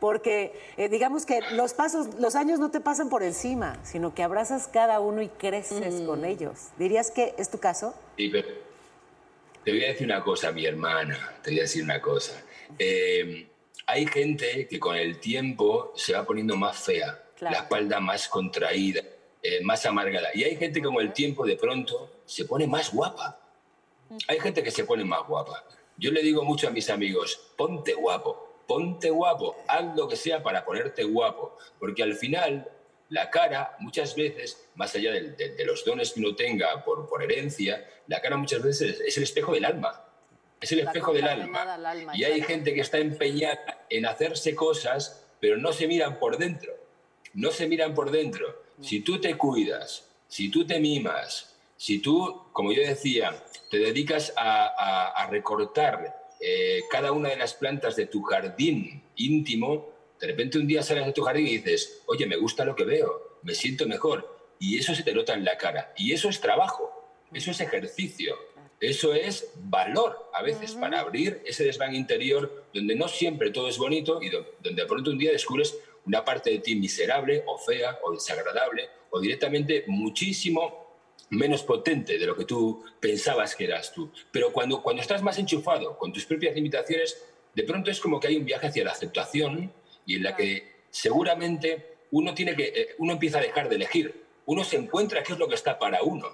[0.00, 4.24] Porque eh, digamos que los pasos, los años no te pasan por encima, sino que
[4.24, 6.70] abrazas cada uno y creces con ellos.
[6.76, 7.94] ¿Dirías que es tu caso?
[8.16, 8.48] Y pero
[9.64, 12.32] te voy a decir una cosa, mi hermana, te voy a decir una cosa.
[12.80, 13.48] Eh,
[13.86, 17.54] hay gente que con el tiempo se va poniendo más fea, Claro.
[17.56, 19.02] la espalda más contraída,
[19.42, 20.28] eh, más amargada.
[20.34, 23.38] Y hay gente que con el tiempo de pronto se pone más guapa.
[24.28, 25.64] Hay gente que se pone más guapa.
[25.96, 30.42] Yo le digo mucho a mis amigos, ponte guapo, ponte guapo, haz lo que sea
[30.42, 32.66] para ponerte guapo, porque al final
[33.10, 37.22] la cara muchas veces, más allá de, de los dones que uno tenga por, por
[37.22, 40.02] herencia, la cara muchas veces es el espejo del alma.
[40.60, 41.74] Es el espejo del alma.
[41.74, 46.18] al alma, Y hay gente que está empeñada en hacerse cosas, pero no se miran
[46.18, 46.72] por dentro.
[47.34, 48.62] No se miran por dentro.
[48.80, 53.34] Si tú te cuidas, si tú te mimas, si tú, como yo decía,
[53.70, 59.02] te dedicas a, a- a recortar eh, cada una de las plantas de tu jardín
[59.16, 62.74] íntimo, de repente un día sales de tu jardín y dices, oye, me gusta lo
[62.76, 64.52] que veo, me siento mejor.
[64.58, 65.92] Y eso se te nota en la cara.
[65.96, 66.92] Y eso es trabajo,
[67.32, 68.36] eso es ejercicio,
[68.80, 73.78] eso es valor a veces para abrir ese desván interior donde no siempre todo es
[73.78, 77.58] bonito y do- donde de pronto un día descubres una parte de ti miserable o
[77.58, 80.81] fea o desagradable o directamente muchísimo
[81.32, 84.10] menos potente de lo que tú pensabas que eras tú.
[84.30, 88.28] Pero cuando, cuando estás más enchufado con tus propias limitaciones, de pronto es como que
[88.28, 89.72] hay un viaje hacia la aceptación
[90.06, 94.22] y en la que seguramente uno, tiene que, eh, uno empieza a dejar de elegir.
[94.44, 96.28] Uno se encuentra qué es lo que está para uno.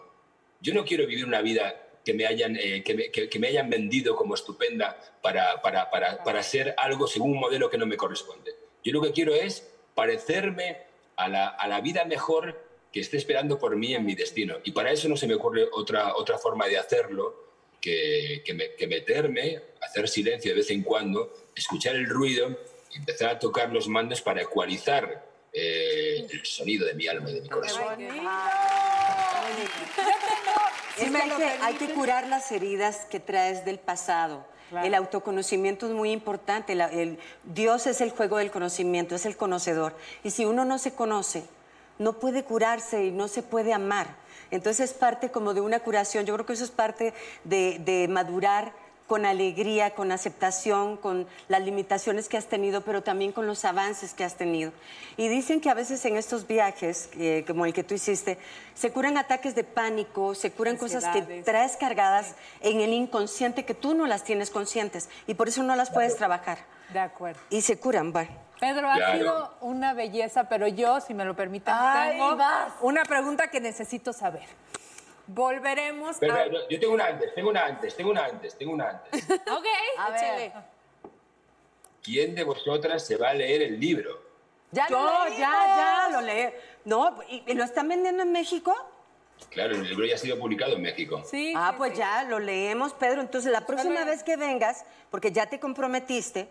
[0.60, 3.48] Yo no quiero vivir una vida que me hayan, eh, que me, que- que me
[3.48, 7.86] hayan vendido como estupenda para, para, para, para ser algo según un modelo que no
[7.86, 8.52] me corresponde.
[8.82, 10.78] Yo lo que quiero es parecerme
[11.16, 14.56] a la, a la vida mejor que esté esperando por mí en mi destino.
[14.64, 17.44] Y para eso no se me ocurre otra, otra forma de hacerlo
[17.80, 22.58] que, que, me- que meterme, hacer silencio de vez en cuando, escuchar el ruido
[22.92, 27.34] y empezar a tocar los mandos para ecualizar eh, el sonido de mi alma y
[27.34, 27.82] de mi corazón.
[30.98, 34.44] Es que hay, que, hay que curar las heridas que traes del pasado.
[34.82, 36.74] El autoconocimiento es muy importante.
[36.74, 39.96] La- el- Dios es el juego del conocimiento, es el conocedor.
[40.24, 41.44] Y si uno no se conoce,
[41.98, 44.16] no puede curarse y no se puede amar.
[44.50, 46.24] Entonces es parte como de una curación.
[46.24, 47.12] Yo creo que eso es parte
[47.44, 48.72] de, de madurar
[49.08, 54.12] con alegría, con aceptación, con las limitaciones que has tenido, pero también con los avances
[54.12, 54.70] que has tenido.
[55.16, 58.38] Y dicen que a veces en estos viajes, eh, como el que tú hiciste,
[58.74, 63.74] se curan ataques de pánico, se curan cosas que traes cargadas en el inconsciente que
[63.74, 66.58] tú no las tienes conscientes y por eso no las puedes trabajar.
[66.92, 67.40] De acuerdo.
[67.48, 68.28] Y se curan, va.
[68.60, 69.18] Pedro, ha Claro.
[69.18, 72.72] sido una belleza, pero yo, si me lo permiten, Ay, tengo vas.
[72.80, 74.44] una pregunta que necesito saber.
[75.26, 76.38] Volveremos Pero, a...
[76.44, 79.24] pero, yo tengo una antes, tengo una antes, tengo una antes, tengo una antes.
[79.30, 79.66] Ok,
[79.98, 80.52] A ver.
[82.02, 84.22] ¿Quién de vosotras se va a leer el libro?
[84.70, 86.48] Ya Yo, lo ya, ya, lo leí.
[86.86, 88.74] No, ¿y, y lo están vendiendo en México?
[89.50, 91.22] Claro, el libro ya ha sido publicado en México.
[91.24, 91.52] Sí.
[91.56, 91.98] ah, sí, pues sí.
[91.98, 93.20] ya, lo leemos, Pedro.
[93.20, 96.48] Entonces, la próxima vez que vengas, porque ya te comprometiste,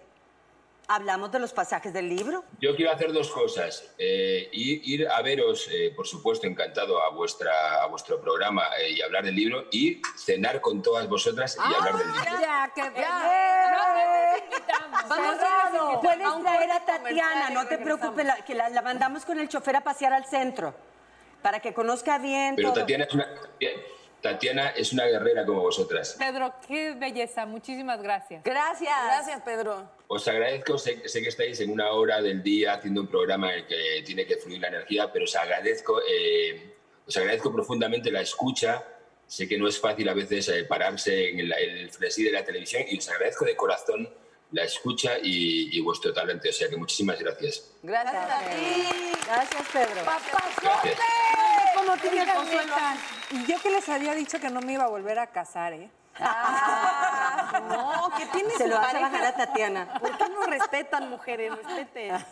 [0.87, 2.43] hablamos de los pasajes del libro.
[2.59, 3.93] Yo quiero hacer dos cosas.
[3.97, 8.91] Eh, ir, ir a veros, eh, por supuesto, encantado a, vuestra, a vuestro programa eh,
[8.91, 12.23] y hablar del libro, y cenar con todas vosotras y hablar del libro.
[12.41, 12.81] Ya, que
[15.09, 19.39] Vamos a Puedes traer a Tatiana, no te preocupes, la- que la, la mandamos con
[19.39, 20.73] el chofer a pasear al centro,
[21.41, 22.81] para que conozca bien Pero todo.
[22.81, 23.27] Tatiana es, una,
[24.21, 26.15] Tatiana es una guerrera como vosotras.
[26.17, 27.45] Pedro, qué belleza.
[27.45, 28.43] Muchísimas gracias.
[28.43, 28.95] Gracias.
[29.05, 29.89] Gracias, Pedro.
[30.07, 33.59] Os agradezco, sé, sé que estáis en una hora del día haciendo un programa en
[33.59, 38.21] el que tiene que fluir la energía, pero os agradezco, eh, os agradezco profundamente la
[38.21, 38.83] escucha.
[39.25, 42.43] Sé que no es fácil a veces eh, pararse en el, el frenesí de la
[42.43, 44.09] televisión y os agradezco de corazón
[44.51, 46.49] la escucha y, y vuestro talento.
[46.49, 47.71] O sea que muchísimas gracias.
[47.83, 48.87] Gracias a ti.
[49.25, 50.05] Gracias, Pedro.
[50.61, 50.99] Gracias.
[51.75, 52.07] ¿Cómo te
[53.35, 55.89] Y yo que les había dicho que no me iba a volver a casar, ¿eh?
[57.69, 59.99] No, que tienes Se su lo vas a bajar a Tatiana.
[59.99, 61.51] ¿Por qué no respetan, mujeres?
[61.55, 62.09] Respeten.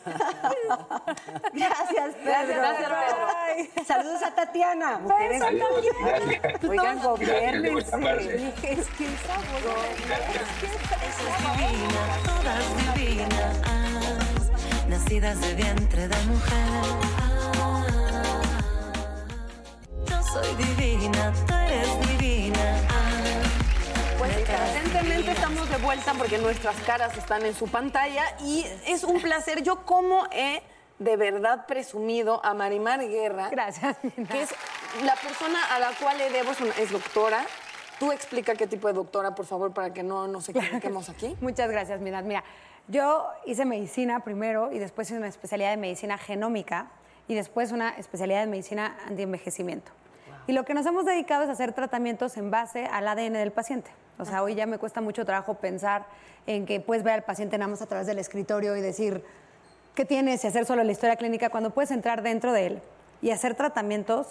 [1.53, 2.53] Gracias, Pedro.
[2.55, 3.27] Gracias, Pedro.
[3.87, 4.99] Saludos a Tatiana.
[4.99, 5.69] Mujeres, Adiós.
[5.99, 6.63] Gracias.
[6.63, 8.53] oigan, gobiernense.
[8.63, 9.37] Es que esa
[11.55, 13.57] divina, todas divinas,
[14.87, 16.67] nacidas de vientre de mujer.
[20.05, 22.77] Yo soy divina, tú eres divina.
[24.17, 29.21] Pues evidentemente estamos de vuelta porque nuestras caras están en su pantalla y es un
[29.21, 29.63] placer.
[29.63, 30.61] Yo como he
[30.99, 33.49] de verdad presumido a Marimar Guerra.
[33.49, 33.97] Gracias.
[33.99, 34.55] Que es
[35.03, 37.45] la persona a la cual le debo, es, doctora.
[37.99, 41.35] Tú explica qué tipo de doctora, por favor, para que no nos equivoquemos aquí.
[41.41, 42.23] Muchas gracias, Mirad.
[42.23, 42.43] Mira,
[42.87, 46.91] yo hice medicina primero y después hice una especialidad de medicina genómica
[47.27, 49.91] y después una especialidad de medicina antienvejecimiento.
[50.47, 53.89] Y lo que nos hemos dedicado es hacer tratamientos en base al ADN del paciente.
[54.19, 56.05] O sea, hoy ya me cuesta mucho trabajo pensar
[56.45, 59.23] en que puedes ver al paciente nada más a través del escritorio y decir
[59.95, 62.81] qué tienes y hacer solo la historia clínica cuando puedes entrar dentro de él
[63.21, 64.27] y hacer tratamientos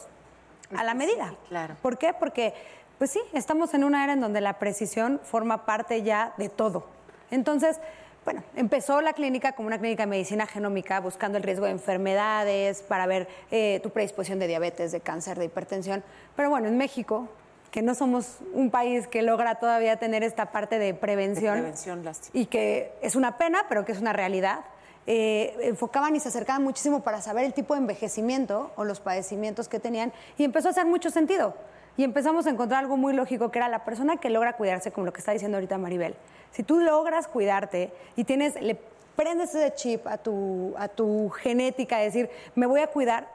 [0.76, 1.34] a la medida.
[1.48, 1.74] claro.
[1.82, 2.12] ¿Por qué?
[2.18, 2.54] Porque,
[2.98, 6.86] pues sí, estamos en una era en donde la precisión forma parte ya de todo.
[7.30, 7.80] Entonces,
[8.24, 12.82] bueno, empezó la clínica como una clínica de medicina genómica, buscando el riesgo de enfermedades,
[12.82, 16.02] para ver eh, tu predisposición de diabetes, de cáncer, de hipertensión.
[16.34, 17.28] Pero bueno, en México,
[17.70, 22.04] que no somos un país que logra todavía tener esta parte de prevención, De prevención,
[22.04, 22.30] lástima.
[22.40, 24.60] y que es una pena, pero que es una realidad.
[25.06, 29.68] Eh, enfocaban y se acercaban muchísimo para saber el tipo de envejecimiento o los padecimientos
[29.68, 31.54] que tenían y empezó a hacer mucho sentido.
[31.96, 35.06] Y empezamos a encontrar algo muy lógico, que era la persona que logra cuidarse, como
[35.06, 36.16] lo que está diciendo ahorita Maribel.
[36.50, 38.78] Si tú logras cuidarte y tienes, le
[39.14, 43.28] prendes ese chip a tu, a tu genética, de decir, me voy a cuidar,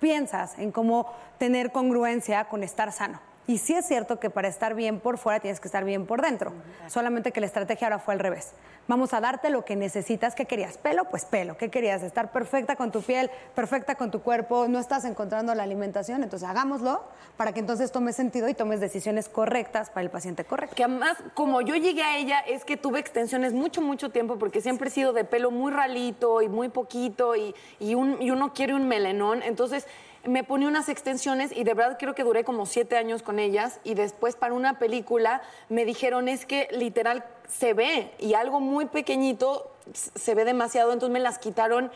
[0.00, 1.06] piensas en cómo
[1.38, 3.20] tener congruencia con estar sano.
[3.46, 6.22] Y sí es cierto que para estar bien por fuera tienes que estar bien por
[6.22, 6.52] dentro.
[6.88, 8.52] Solamente que la estrategia ahora fue al revés.
[8.88, 10.34] Vamos a darte lo que necesitas.
[10.34, 10.78] ¿Qué querías?
[10.78, 11.04] ¿Pelo?
[11.06, 11.56] Pues pelo.
[11.58, 12.02] ¿Qué querías?
[12.02, 14.66] Estar perfecta con tu piel, perfecta con tu cuerpo.
[14.68, 16.22] No estás encontrando la alimentación.
[16.22, 17.02] Entonces hagámoslo
[17.36, 20.74] para que entonces tomes sentido y tomes decisiones correctas para el paciente correcto.
[20.76, 24.62] Que además, como yo llegué a ella, es que tuve extensiones mucho, mucho tiempo, porque
[24.62, 28.54] siempre he sido de pelo muy ralito y muy poquito, y, y, un- y uno
[28.54, 29.42] quiere un melenón.
[29.42, 29.86] Entonces,
[30.26, 33.80] me ponía unas extensiones y de verdad creo que duré como siete años con ellas.
[33.84, 38.86] Y después, para una película, me dijeron es que literal se ve, y algo muy
[38.86, 40.92] pequeñito se ve demasiado.
[40.92, 41.90] Entonces, me las quitaron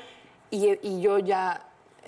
[0.51, 1.63] y, y yo ya.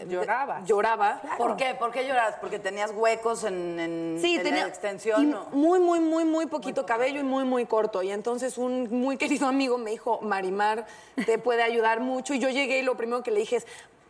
[0.08, 0.64] Llorabas.
[0.66, 1.20] Lloraba.
[1.36, 1.74] ¿Por qué?
[1.74, 2.36] ¿Por qué lloras?
[2.40, 5.36] ¿Porque tenías huecos en, en- Sí, en tenía la extensión?
[5.52, 8.02] muy, muy, muy, muy poquito cabello y muy, muy corto.
[8.02, 10.86] Y entonces un muy querido amigo me dijo, Marimar,
[11.26, 12.32] te puede ayudar mucho.
[12.32, 13.66] Y yo llegué y lo primero que le dije es,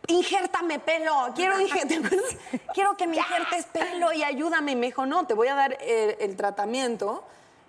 [0.07, 1.55] injértame pelo, quiero,
[2.73, 4.71] quiero que me injertes pelo y ayúdame.
[4.71, 7.23] Y me dijo, no, te voy a dar el, el tratamiento.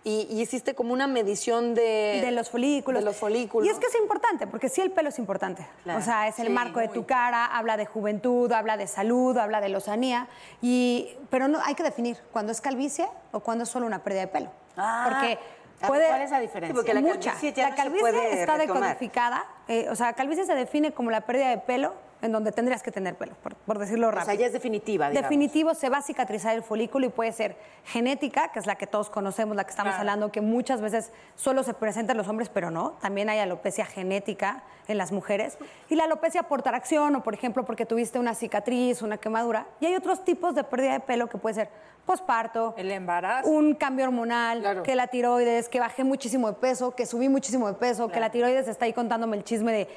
[0.05, 2.21] Y, y hiciste como una medición de...
[2.25, 3.01] de los folículos.
[3.01, 3.69] De los folículos.
[3.69, 5.65] Y es que es importante, porque sí el pelo es importante.
[5.85, 6.01] Claro.
[6.01, 6.95] O sea, es el Sí, marco de muy.
[6.95, 10.27] tu cara, habla de juventud, habla de salud, habla de lozanía.
[10.61, 14.23] Y, pero no, hay que definir cuándo es calvicie o cuándo es solo una pérdida
[14.23, 14.51] de pelo.
[14.77, 15.05] Ah.
[15.09, 15.39] porque
[15.87, 16.09] puede...
[16.09, 16.75] ¿cuál es la diferencia?
[16.75, 17.31] Porque la Mucha.
[17.35, 18.83] calvicie ya la no se calvicie puede está retomar.
[18.83, 19.45] decodificada.
[19.69, 22.93] eh, o sea, calvicie se define como la pérdida de pelo en donde tendrías que
[22.93, 24.23] tener pelo, por, por decirlo rápido.
[24.23, 25.29] O sea, ya es definitiva, digamos.
[25.29, 28.87] Definitivo, se va a cicatrizar el folículo y puede ser genética, que es la que
[28.87, 32.49] todos conocemos, la que estamos hablando, que muchas veces solo se presenta en los hombres,
[32.49, 32.93] pero no.
[33.01, 35.59] También hay alopecia genética en las mujeres.
[35.91, 39.67] Y la alopecia por tracción o, por ejemplo, porque tuviste una cicatriz, una quemadura.
[39.81, 41.71] Y hay otros tipos de pérdida de pelo que puede ser
[42.07, 43.49] posparto, El embarazo.
[43.49, 44.83] un cambio hormonal, Claro.
[44.83, 48.31] que la tiroides, que bajé muchísimo de peso, que subí muchísimo de peso, que la
[48.31, 49.89] tiroides está ahí contándome el chisme de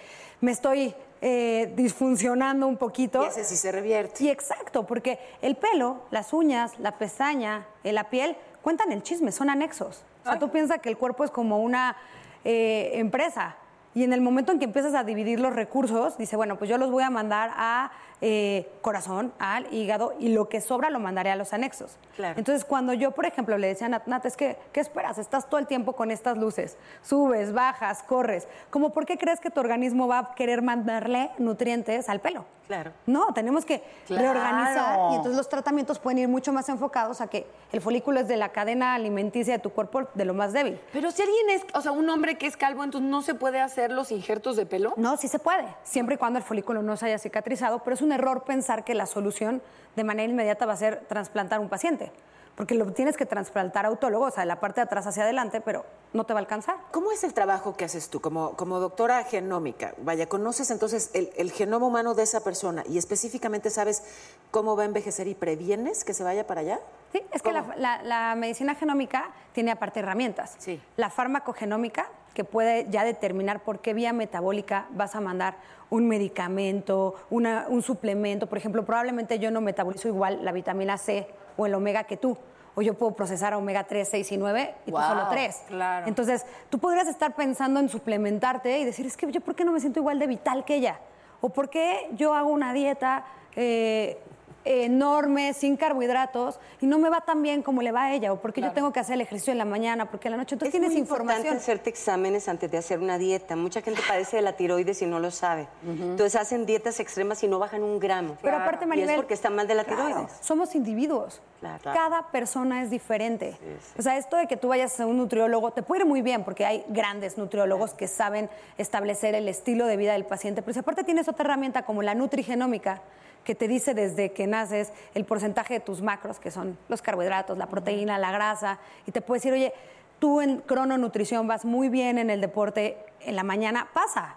[0.42, 3.24] me estoy eh, disfuncionando un poquito.
[3.24, 4.26] Y ese sí se revierte.
[4.26, 9.32] Y exacto, porque el pelo, las uñas, la pestaña, eh, la piel, cuentan el chisme,
[9.32, 10.04] son anexos.
[10.22, 11.96] O sea, tú piensas que el cuerpo es como una
[12.44, 13.56] eh, empresa.
[13.96, 16.78] Y en el momento en que empiezas a dividir los recursos, dice, bueno, pues yo
[16.78, 21.32] los voy a mandar a eh, corazón, al hígado, y lo que sobra lo mandaré
[21.32, 21.98] a los anexos.
[22.18, 22.38] Claro.
[22.38, 25.18] Entonces, cuando yo, por ejemplo, le decía a Nat, Nat, es que, ¿qué esperas?
[25.18, 26.78] Estás todo el tiempo con estas luces.
[27.04, 28.50] Subes, bajas, corres.
[28.70, 32.44] Como, ¿por qué crees que tu organismo va a querer mandarle nutrientes al pelo?
[32.68, 32.92] Claro.
[33.06, 34.24] No, tenemos que Claro.
[34.24, 38.28] reorganizar y entonces los tratamientos pueden ir mucho más enfocados a que el folículo es
[38.28, 40.80] de la cadena alimenticia de tu cuerpo de lo más débil.
[40.92, 43.62] Pero si alguien es, o sea, un hombre que es calvo, entonces no se puede
[43.62, 44.94] hacer los injertos de pelo.
[44.98, 48.02] No, sí se puede, siempre y cuando el folículo no se haya cicatrizado, pero es
[48.02, 49.62] un error pensar que la solución
[49.96, 52.12] de manera inmediata va a ser trasplantar un paciente,
[52.56, 55.60] porque lo tienes que trasplantar autólogo, o sea, de la parte de atrás hacia adelante,
[55.62, 56.78] pero no te va a alcanzar.
[56.92, 59.94] ¿Cómo es el trabajo que haces tú como, como doctora genómica?
[59.98, 64.04] Vaya, conoces entonces el, el genoma humano de esa persona y específicamente sabes
[64.52, 66.80] cómo va a envejecer y previenes que se vaya para allá.
[67.12, 70.58] Sí, es que la, la- la medicina genómica tiene aparte herramientas.
[70.96, 75.58] La farmacogenómica, que puede ya determinar por qué vía metabólica vas a mandar
[75.90, 78.48] un medicamento, una- un suplemento.
[78.48, 81.28] Por ejemplo, probablemente yo no metabolizo igual la vitamina C
[81.58, 82.38] o el omega que tú.
[82.78, 85.64] O yo puedo procesar omega 3, 6 y 9 y tú Wow, solo 3.
[85.68, 86.08] claro.
[86.08, 89.72] Entonces, tú podrías estar pensando en suplementarte y decir, es que yo, ¿por qué no
[89.72, 91.00] me siento igual de vital que ella?
[91.40, 93.24] ¿O por qué yo hago una dieta
[93.56, 94.20] eh,
[94.66, 98.34] enorme, sin carbohidratos, y no me va tan bien como le va a ella?
[98.34, 100.10] ¿O por qué yo tengo que hacer el ejercicio en la mañana?
[100.10, 101.58] Porque en la noche entonces es tienes muy importante información.
[101.58, 103.56] hacerte exámenes antes de hacer una dieta.
[103.56, 105.68] Mucha gente padece de la tiroides y no lo sabe.
[105.88, 108.38] Entonces hacen dietas extremas y no bajan un gramo.
[108.42, 109.10] Pero aparte, Y Maribel.
[109.12, 110.32] es porque está mal de la claro, tiroides.
[110.42, 111.42] somos individuos.
[111.60, 111.82] Claro.
[111.84, 113.58] Cada persona es diferente.
[113.98, 116.44] O sea, esto de que tú vayas a un nutriólogo te puede ir muy bien
[116.44, 120.62] porque hay grandes nutriólogos que saben establecer el estilo de vida del paciente.
[120.62, 123.02] Pero si aparte tienes otra herramienta como la nutrigenómica,
[123.46, 127.58] que te dice desde que naces el porcentaje de tus macros, que son los carbohidratos,
[127.58, 129.74] la proteína, la grasa, y te puede decir, oye,
[130.20, 134.36] tú en crononutrición vas muy bien en el deporte en la mañana, pasa.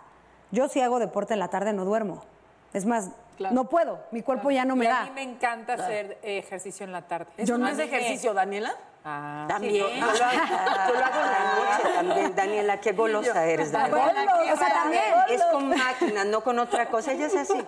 [0.51, 2.23] Yo si hago deporte en la tarde no duermo.
[2.73, 3.11] Es más,
[3.51, 5.03] no puedo, mi cuerpo ya no me y da.
[5.03, 7.27] A mí me encanta hacer ejercicio en la tarde.
[7.37, 8.75] ¿Eso no es ejercicio, Daniela?
[9.11, 9.87] Ah, También.
[9.87, 10.01] sí.
[10.01, 12.81] Yo lo, hago, yo lo hago en la noche también, Daniela.
[12.81, 14.05] Qué golosa eres, Daniela.
[14.05, 15.03] Bueno, o sea, también.
[15.31, 17.13] Es con máquina, no con otra cosa.
[17.13, 17.59] Ella es así.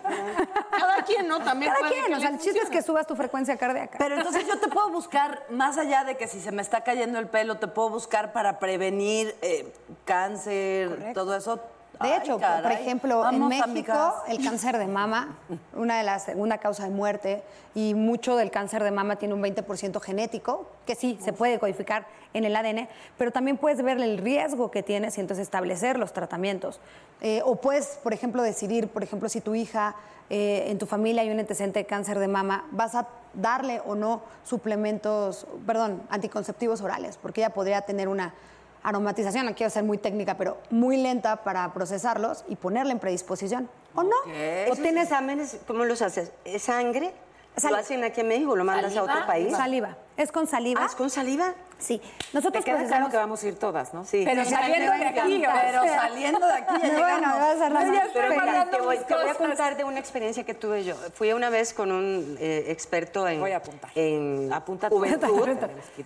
[0.70, 1.41] Cada quien, ¿no?
[1.43, 3.97] También Cada puede quien, o sea, el chiste es que subas tu frecuencia cardíaca.
[3.99, 7.18] Pero entonces yo te puedo buscar, más allá de que si se me está cayendo
[7.18, 9.72] el pelo, te puedo buscar para prevenir eh,
[10.05, 11.59] cáncer, todo eso.
[12.01, 15.36] De hecho, por- ejemplo, en Vamos México el cáncer de mama,
[15.74, 17.42] una de las segunda causa de muerte,
[17.74, 22.07] y mucho del cáncer de mama tiene un 20% genético, que sí, se puede codificar
[22.32, 22.88] en el ADN,
[23.18, 26.80] pero también puedes ver el riesgo que tienes y entonces establecer los tratamientos.
[27.20, 29.94] Eh, o puedes, por ejemplo, decidir, por ejemplo, si tu hija
[30.30, 33.94] eh, en tu familia hay un antecedente de cáncer de mama, vas a darle o
[33.94, 38.32] no suplementos, perdón, anticonceptivos orales, porque ella podría tener una
[38.83, 43.68] aromatización, no quiero ser muy técnica, pero muy lenta para procesarlos y ponerle en predisposición.
[43.95, 44.16] ¿O no?
[44.26, 46.33] O ¿Esos tienes exámenes, cómo los haces?
[46.45, 47.12] ¿Es sangre?
[47.68, 48.57] ¿Lo hacen aquí en México?
[48.57, 49.55] ¿Lo mandas a otro país?
[49.55, 49.97] saliva.
[50.21, 50.83] ¿Es con saliva?
[50.83, 51.55] Ah, ¿es con saliva?
[51.79, 51.99] Sí.
[52.35, 53.11] Nosotros Te queda claro procesamos...
[53.11, 54.05] que vamos a ir todas, ¿no?
[54.05, 54.23] Sí.
[54.27, 58.71] Pero saliendo de aquí, Pero saliendo de aquí ya Bueno, vas a ya estoy Pero
[58.71, 60.95] te voy, te voy a contar de una experiencia que tuve yo.
[61.14, 63.91] Fui una vez con un eh, experto en, Voy a apuntar.
[63.95, 65.57] en Apunta juventud,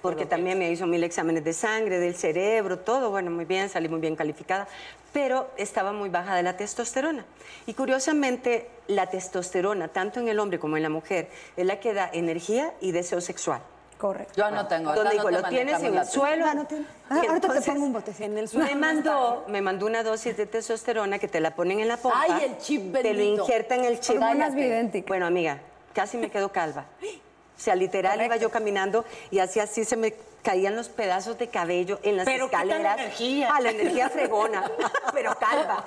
[0.01, 3.89] porque también me hizo mil exámenes de sangre, del cerebro, todo, bueno, muy bien, salí
[3.89, 4.69] muy bien calificada,
[5.12, 7.25] pero estaba muy baja de la testosterona.
[7.67, 11.95] Y curiosamente, la testosterona, tanto en el hombre como en la mujer, es la que
[11.95, 13.61] da energía y deseo sexual.
[14.05, 14.35] Correcto.
[14.37, 14.93] Yo no tengo.
[14.95, 16.45] Donde digo, no lo te tienes manejamos en el suelo.
[16.47, 18.25] Ah, no tiene- Ah, ahorita te pongo un botecito.
[18.25, 21.55] En el suelo Me no mandó, me mandó una dosis de testosterona que te la
[21.55, 22.21] ponen en la pompa.
[22.21, 23.43] Ay, el chip Te lo bendito.
[23.45, 24.17] injertan en el chip.
[24.17, 25.09] Hormonas bioidénticas.
[25.09, 25.59] Bueno, amiga,
[25.95, 26.85] casi me quedo calva.
[27.65, 30.12] O sea, literal iba yo caminando y así así se me
[30.43, 32.99] caían los pedazos de cabello en las Pero ¿qué tal escaleras.
[32.99, 33.49] energía?
[33.51, 34.71] Ah, la energía fregona,
[35.15, 35.83] pero calva.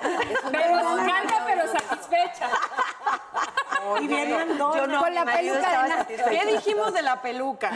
[0.50, 2.50] Pero calma, pero satisfecha.
[4.00, 4.28] Y bien.
[4.58, 6.06] Yo no, Con mi la peluca.
[6.08, 7.70] ¿Qué dijimos de la peluca?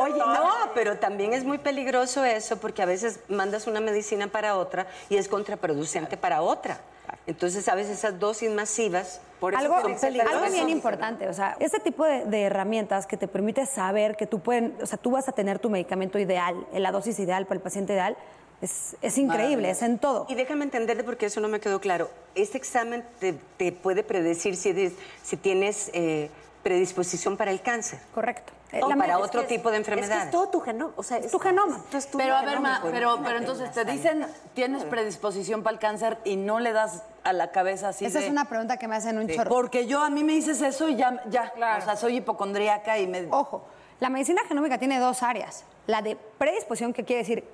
[0.00, 4.54] Oye, no, pero también es muy peligroso eso porque a veces mandas una medicina para
[4.54, 6.78] otra y es contraproducente para otra.
[7.26, 11.78] Entonces, a veces esas dosis masivas por eso algo, algo bien importante, o sea, ese
[11.80, 15.28] tipo de, de herramientas que te permite saber que tú pueden, o sea, tú vas
[15.28, 18.16] a tener tu medicamento ideal, la dosis ideal para el paciente ideal,
[18.62, 20.24] es, es increíble, es en todo.
[20.30, 22.08] Y déjame entenderte porque eso no me quedó claro.
[22.34, 26.30] Este examen te, te puede predecir si, eres- si tienes eh,
[26.62, 27.98] predisposición para el cáncer.
[28.14, 28.52] Correcto.
[28.82, 30.24] O La- para es otro es- tipo de Es que enfermedades.
[30.26, 30.92] es todo tu genoma.
[30.96, 31.76] O sea, es tu genoma.
[31.76, 35.74] esto es tu Pero a ver, ma, pero, pero entonces te dicen, tienes predisposición para
[35.74, 38.76] el cáncer y no le das a la cabeza así Esa de- es una pregunta
[38.78, 39.34] que me hacen un Sí.
[39.36, 39.50] chorro.
[39.50, 41.52] Porque yo a mí me dices eso y ya, ya.
[41.78, 43.26] O sea, soy hipocondríaca y me.
[43.30, 43.64] Ojo,
[44.00, 45.64] la medicina genómica tiene dos áreas.
[45.86, 47.44] La de predisposición, que quiere decir,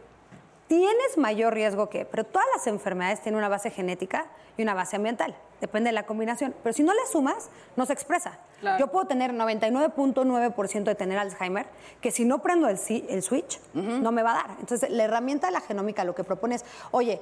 [0.68, 4.96] tienes mayor riesgo que, pero todas las enfermedades tienen una base genética y una base
[4.96, 5.34] ambiental.
[5.60, 6.54] Depende de la combinación.
[6.62, 8.38] Pero si no le sumas, no se expresa.
[8.60, 8.78] Claro.
[8.78, 11.66] Yo puedo tener 99.9% de tener Alzheimer,
[12.00, 14.50] que si no prendo el, si- el switch, no me va a dar.
[14.60, 17.20] Entonces, la herramienta de la genómica lo que propone es, oye,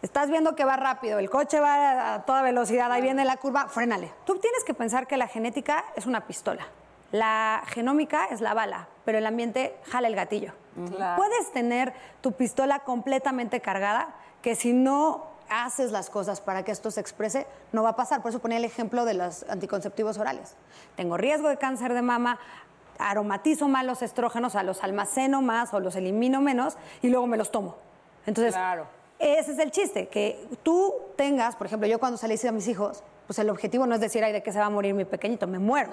[0.00, 3.68] Estás viendo que va rápido, el coche va a toda velocidad, ahí viene la curva,
[3.68, 4.12] frénale.
[4.24, 6.66] Tú tienes que pensar que la genética es una pistola.
[7.10, 10.52] La genómica es la bala, pero el ambiente jala el gatillo.
[10.94, 11.16] Claro.
[11.16, 14.08] Puedes tener tu pistola completamente cargada,
[14.42, 18.22] que si no haces las cosas para que esto se exprese, no va a pasar.
[18.22, 20.54] Por eso ponía el ejemplo de los anticonceptivos orales.
[20.96, 22.38] Tengo riesgo de cáncer de mama,
[22.98, 27.26] aromatizo más los estrógenos, o sea, los almaceno más o los elimino menos y luego
[27.26, 27.76] me los tomo.
[28.26, 28.54] Entonces,
[29.18, 33.02] ese es el chiste, que tú tengas, por ejemplo, yo cuando salí a mis hijos,
[33.26, 35.38] pues el objetivo no es decir, ay, de qué se va a morir mi pequeño,
[35.46, 35.90] me muero.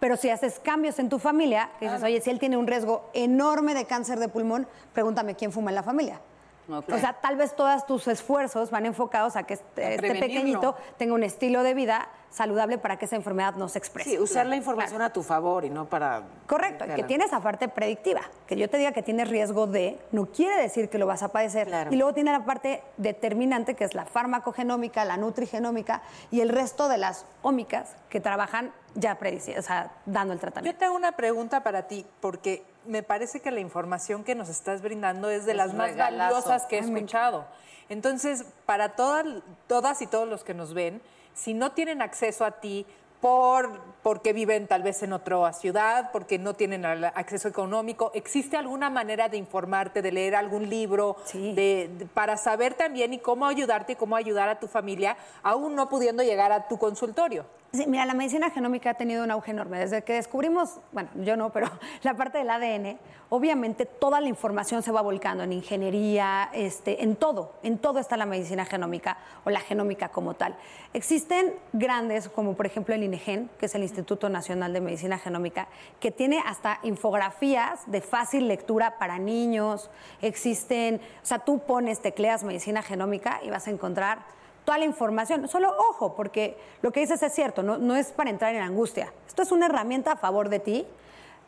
[0.00, 3.08] Pero si haces cambios en tu familia, que dices, oye, si él tiene un riesgo
[3.14, 6.20] enorme de cáncer de pulmón, pregúntame quién fuma en la familia.
[6.68, 6.90] Ok.
[6.92, 11.14] O sea, tal vez todos tus esfuerzos van enfocados a que este, este pequeñito tenga
[11.14, 14.10] un estilo de vida saludable para que esa enfermedad no se exprese.
[14.10, 16.24] Sí, usar la información a tu favor y no para...
[16.48, 18.22] Correcto, que tiene esa parte predictiva.
[18.48, 21.28] Que yo te diga que tienes riesgo de, no quiere decir que lo vas a
[21.28, 21.68] padecer.
[21.90, 26.88] Y luego tiene la parte determinante, que es la farmacogenómica, la nutrigenómica y el resto
[26.88, 29.16] de las ómicas que trabajan ya
[29.58, 30.76] o sea, dando el tratamiento.
[30.76, 34.82] Yo tengo una pregunta para ti, porque me parece que la información que nos estás
[34.82, 36.34] brindando es de Es las más regalazo.
[36.34, 37.44] valiosas que he escuchado.
[37.88, 39.24] Entonces, para todas,
[39.68, 41.00] todas y todos los que nos ven,
[41.34, 42.86] si no tienen acceso a ti
[43.20, 48.90] por, porque viven tal vez en otra ciudad, porque no tienen acceso económico, ¿existe alguna
[48.90, 53.92] manera de informarte, de leer algún libro, de- de- para saber también y cómo ayudarte
[53.94, 57.46] y cómo ayudar a tu familia, aún no pudiendo llegar a tu consultorio?
[57.74, 59.80] Sí, mira, la medicina genómica ha tenido un auge enorme.
[59.80, 61.68] Desde que descubrimos, bueno, yo no, pero
[62.02, 63.00] la parte del ADN,
[63.30, 68.16] obviamente toda la información se va volcando en ingeniería, este, en todo, en todo está
[68.16, 70.54] la medicina genómica o la genómica como tal.
[70.92, 75.66] Existen grandes, como por ejemplo el INEGEN, que es el Instituto Nacional de Medicina Genómica,
[75.98, 79.90] que tiene hasta infografías de fácil lectura para niños.
[80.22, 85.46] Existen, o sea, tú pones, tecleas medicina genómica y vas a encontrar toda la información.
[85.48, 89.12] Solo ojo, porque lo que dices es cierto, no, no es para entrar en angustia.
[89.26, 90.86] Esto es una herramienta a favor de ti.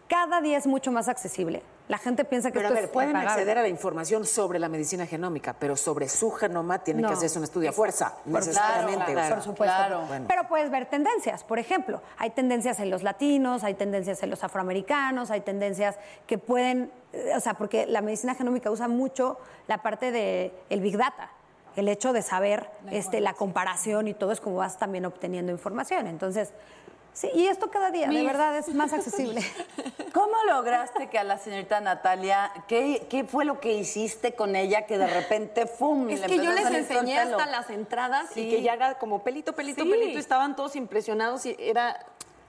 [0.09, 1.63] Cada día es mucho más accesible.
[1.89, 4.59] La gente piensa que Pero a esto ver, es pueden acceder a la información sobre
[4.59, 7.09] la medicina genómica, pero sobre su genoma tienen No.
[7.09, 9.13] que hacerse un estudio a fuerza, Por- necesariamente.
[9.13, 10.05] claro, por supuesto.
[10.09, 10.27] Bueno.
[10.29, 11.45] Pero puedes ver tendencias.
[11.45, 15.97] Por ejemplo, hay tendencias en los latinos, hay tendencias en los afroamericanos, hay tendencias
[16.27, 19.39] que pueden, eh, o sea, porque la medicina genómica usa mucho
[19.69, 21.31] la parte del el big data.
[21.77, 26.07] El hecho de saber este, la comparación y todo es como vas también obteniendo información.
[26.07, 26.53] Entonces,
[27.13, 29.43] sí, y esto cada día, de verdad, es más accesible.
[30.15, 34.87] ¿Cómo lograste que a la señorita Natalia, qué, qué fue lo que hiciste con ella
[34.87, 36.09] que de repente, ¡fum!
[36.09, 38.41] Es le que yo les enseñé hasta las entradas Sí.
[38.41, 39.91] y que ya era como pelito, pelito, Sí.
[39.91, 40.17] pelito.
[40.17, 42.07] y Estaban todos impresionados y era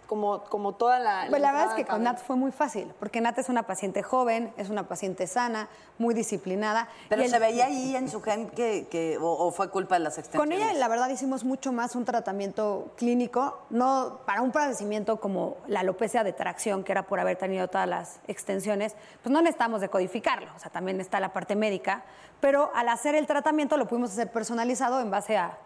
[0.07, 1.25] como, como toda la.
[1.29, 2.01] Pues la verdad es que con.
[2.03, 5.67] Nat fue muy fácil, porque Nat es una paciente joven, es una paciente sana,
[5.99, 6.87] muy disciplinada.
[7.09, 9.95] Pero y el- se veía ahí en su gen que, que- o, o fue culpa
[9.95, 10.59] de las Con extensiones.
[10.59, 15.81] ella, la verdad, hicimos mucho más un tratamiento clínico, no para un padecimiento como la
[15.81, 20.49] alopecia de tracción, que era por haber tenido todas las extensiones, pues no necesitamos decodificarlo,
[20.55, 22.03] o sea, también está la parte médica,
[22.39, 25.57] pero al hacer el tratamiento lo pudimos hacer personalizado en base a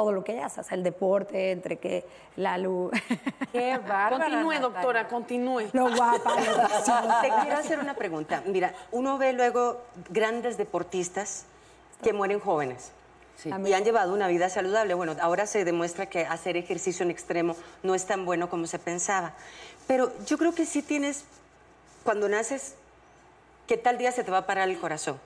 [0.00, 2.90] todo lo que ella hace, o sea, el deporte, entre que la luz...
[3.52, 4.30] Qué bárbara.
[4.30, 5.68] Continúe, doctora, continúe.
[5.74, 6.36] Lo guapa.
[7.20, 8.42] Te quiero hacer una pregunta.
[8.46, 11.44] Mira, uno ve luego grandes deportistas
[12.02, 12.92] que mueren jóvenes.
[13.44, 14.94] Y han llevado una vida saludable.
[14.94, 18.78] Bueno, ahora se demuestra que hacer ejercicio en extremo no es tan bueno como se
[18.78, 19.34] pensaba.
[19.86, 21.24] Pero yo creo que sí tienes,
[22.04, 22.74] cuando naces,
[23.66, 25.20] que tal día se te va a parar el corazón.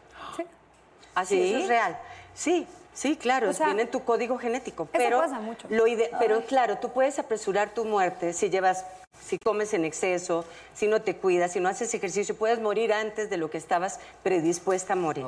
[1.14, 1.50] Así, ¿Sí?
[1.50, 1.96] eso es real.
[2.34, 4.84] Sí, sí, claro, O sea, viene en tu código genético.
[4.84, 5.66] eso Pero, pasa mucho.
[5.70, 8.86] Lo ide- pero claro, tú puedes apresurar tu muerte si llevas,
[9.20, 13.28] si comes en exceso, si no te cuidas, si no haces ejercicio, puedes morir antes
[13.30, 15.24] de lo que estabas predispuesta a morir.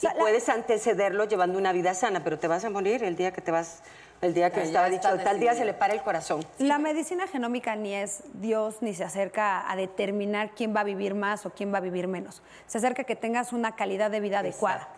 [0.00, 3.40] Y puedes antecederlo llevando una vida sana, pero te vas a morir el día que
[3.40, 3.80] te vas,
[4.20, 6.44] el día que Ya, estaba dicho, tal día se le para el corazón.
[6.58, 11.14] La medicina genómica ni es Dios ni se acerca a determinar quién va a vivir
[11.14, 12.42] más o quién va a vivir menos.
[12.66, 14.88] Se acerca a que tengas una calidad de vida adecuada.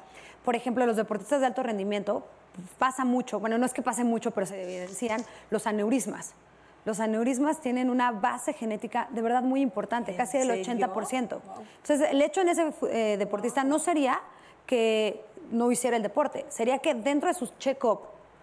[0.45, 2.27] Por ejemplo, los deportistas de alto rendimiento
[2.79, 6.35] pasa mucho, bueno, no es que pase mucho, pero se evidencian los aneurismas.
[6.85, 10.89] Los aneurismas tienen una base genética de verdad muy importante, casi del serio?
[10.89, 11.41] 80%.
[11.77, 14.21] Entonces, el hecho en ese eh, deportista no sería
[14.67, 18.01] que no hiciera el deporte, sería que dentro de sus check-up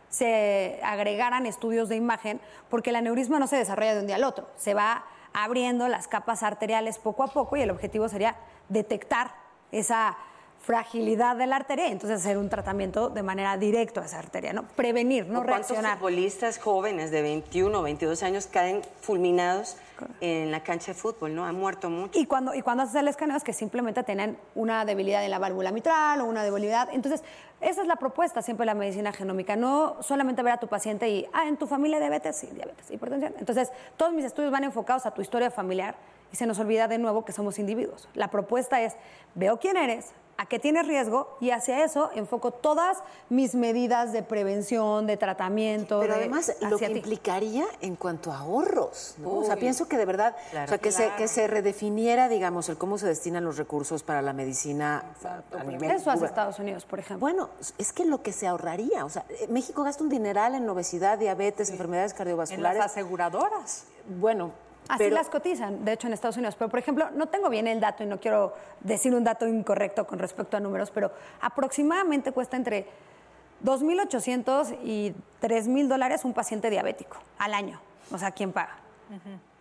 [0.10, 2.40] se agregaran estudios de imagen,
[2.70, 6.08] porque el aneurisma no se desarrolla de un día al otro, se va abriendo las
[6.08, 8.36] capas arteriales poco a poco y el objetivo sería
[8.70, 9.32] detectar
[9.72, 10.18] esa
[10.60, 14.64] fragilidad de la arteria entonces hacer un tratamiento de manera directa a esa arteria, ¿no?
[14.76, 15.98] Prevenir, no ¿O ¿Cuántos reaccionar.
[15.98, 19.78] futbolistas jóvenes de 21 o 22 años caen fulminados
[20.22, 21.46] en la cancha de fútbol, ¿no?
[21.46, 22.18] Han muerto mucho.
[22.20, 25.40] Y cuando, y cuando haces el escaneo es que simplemente tienen una debilidad en la
[25.40, 26.90] válvula mitral o una debilidad.
[26.92, 27.24] Entonces,
[27.62, 29.56] esa es la propuesta siempre de la medicina genómica.
[29.56, 33.34] No solamente ver a tu paciente y, ah, en tu familia diabetes, sí, diabetes, hipertensión.
[33.40, 35.96] Entonces, todos mis estudios van enfocados a tu historia familiar
[36.32, 38.08] y se nos olvida de nuevo que somos individuos.
[38.14, 38.96] La propuesta es,
[39.36, 44.24] veo quién eres, a qué tienes riesgo y hacia eso enfoco todas mis medidas de
[44.24, 46.00] prevención, de tratamiento.
[46.00, 46.94] Pero de- además, lo que ti.
[46.94, 49.40] implicaría en cuanto a ahorros, ¿no?
[49.40, 50.66] O sea, pienso que de verdad, Claro.
[50.66, 54.22] o sea, que, se, que se redefiniera, digamos, el cómo se destinan los recursos para
[54.22, 55.04] la medicina
[55.52, 57.20] a nivel Eso hace Estados Unidos, por ejemplo.
[57.20, 60.70] Bueno, es que lo que se ahorraría, o sea, eh, México gasta un dineral en
[60.70, 62.82] obesidad, diabetes, enfermedades cardiovasculares.
[62.82, 63.84] aseguradoras.
[64.08, 64.52] Bueno,
[64.90, 66.56] Así pero- las cotizan, de hecho, en Estados Unidos.
[66.58, 70.06] Pero, por ejemplo, no tengo bien el dato y no quiero decir un dato incorrecto
[70.06, 71.12] con respecto a números, pero
[71.42, 72.88] aproximadamente cuesta entre
[73.64, 77.80] 2.800 y 3.000 dólares un paciente diabético al año.
[78.12, 78.78] O sea, ¿quién paga?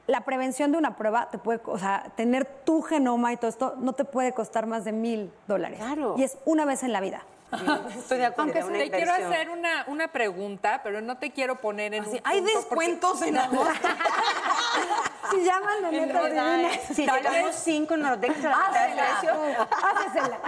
[0.07, 3.75] La prevención de una prueba te puede, o sea, tener tu genoma y todo esto
[3.79, 5.79] no te puede costar más de mil dólares.
[5.79, 6.15] Claro.
[6.17, 7.23] Y es una vez en la vida.
[7.99, 8.53] Estoy de acuerdo.
[8.53, 12.21] Aunque una te quiero hacer una, una pregunta, pero no te quiero poner en un
[12.25, 13.89] ¿hay punto descuentos porque- en agosto?
[15.31, 15.91] Si llaman Rhode
[16.31, 16.75] divinas.
[16.75, 16.95] Island.
[16.95, 19.69] Si llegamos cinco, nos dejas a la precio.
[19.71, 20.41] Hácesela.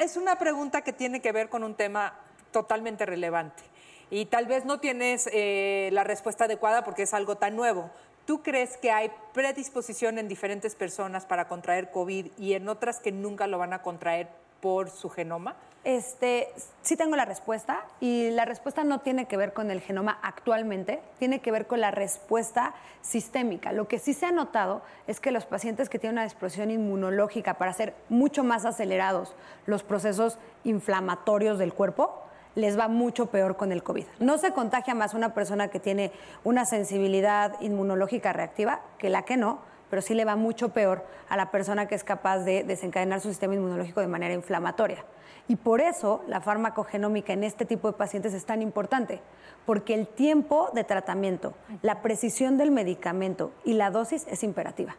[0.00, 2.14] Es una pregunta que tiene que ver con un tema
[2.52, 3.62] totalmente relevante.
[4.10, 7.90] Y tal vez no tienes eh, la respuesta adecuada porque es algo tan nuevo.
[8.24, 13.10] ¿Tú crees que hay predisposición en diferentes personas para contraer COVID y en otras que
[13.10, 14.28] nunca lo van a contraer
[14.64, 15.56] por su genoma?
[15.84, 16.48] Este,
[16.80, 21.02] sí tengo la respuesta y la respuesta no tiene que ver con el genoma actualmente,
[21.18, 23.72] tiene que ver con la respuesta sistémica.
[23.72, 27.58] Lo que sí se ha notado es que los pacientes que tienen una explosión inmunológica
[27.58, 29.36] para hacer mucho más acelerados
[29.66, 32.22] los procesos inflamatorios del cuerpo,
[32.54, 34.06] les va mucho peor con el COVID.
[34.18, 36.10] No se contagia más una persona que tiene
[36.42, 39.58] una sensibilidad inmunológica reactiva que la que no,
[39.94, 43.28] pero sí le va mucho peor a la persona que es capaz de desencadenar su
[43.28, 45.04] sistema inmunológico de manera inflamatoria.
[45.46, 49.20] Y por eso la farmacogenómica en este tipo de pacientes es tan importante,
[49.64, 54.96] porque el tiempo de tratamiento, la precisión del medicamento y la dosis es imperativa.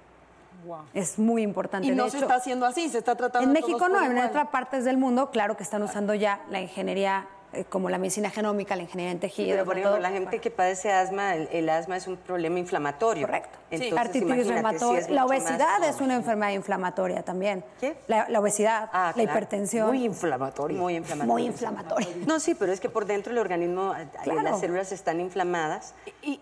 [0.94, 1.88] Es muy importante.
[1.88, 4.18] Y De no se hecho, está haciendo así, se está tratando en México no, en
[4.18, 7.28] otras partes del mundo, claro que están usando ya la ingeniería
[7.70, 9.52] como la medicina genómica, la ingeniería en tejidos.
[9.52, 10.02] Pero, por ejemplo, todo.
[10.02, 13.28] la gente que padece asma, el, el asma es un problema inflamatorio.
[13.28, 13.58] Correcto.
[13.72, 15.04] Entonces, Artritis reumatoide.
[15.04, 17.64] sí la obesidad más- es una enfermedad inflamatoria también.
[18.08, 19.32] La, la obesidad, Ah, la claro.
[19.32, 19.88] hipertensión.
[19.88, 20.78] Muy inflamatoria.
[20.78, 21.34] Muy inflamatoria.
[21.34, 22.08] Muy inflamatoria.
[22.28, 24.42] No, sí, pero es que por dentro el organismo, eh, Claro.
[24.42, 25.94] las células están inflamadas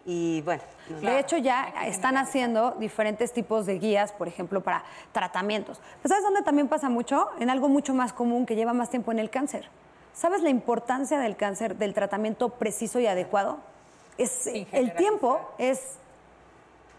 [0.05, 0.63] y, bueno.
[0.89, 5.79] no- De hecho, ya están haciendo diferentes tipos de guías, por ejemplo, para tratamientos.
[6.01, 7.29] Pero ¿sabes dónde también pasa mucho?
[7.39, 9.69] En algo mucho más común que lleva más tiempo en el cáncer.
[10.13, 13.57] ¿Sabes la importancia del cáncer, del tratamiento preciso y adecuado?
[14.17, 15.97] Es, el tiempo es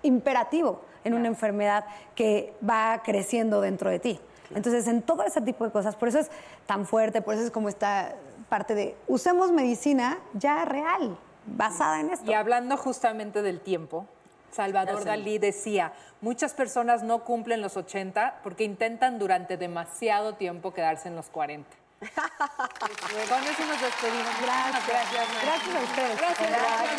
[0.03, 1.85] imperativo en una enfermedad
[2.15, 4.21] que va creciendo dentro de ti.
[4.55, 6.31] Entonces, en todo ese tipo de cosas, por eso es
[6.67, 8.15] tan fuerte, por eso es como esta
[8.49, 12.31] parte de usemos medicina ya real, basada en esto.
[12.31, 14.07] Y hablando justamente del tiempo,
[14.51, 15.05] Salvador Gracias.
[15.07, 21.17] Dalí decía, muchas personas no cumplen los 80 porque intentan durante demasiado tiempo quedarse en
[21.17, 21.84] los 40.
[22.01, 24.34] Con eso nos despedimos.
[24.42, 24.86] Gracias.
[24.86, 25.28] Gracias.
[25.42, 26.18] Gracias a ustedes.
[26.18, 26.99] Gracias, gracias.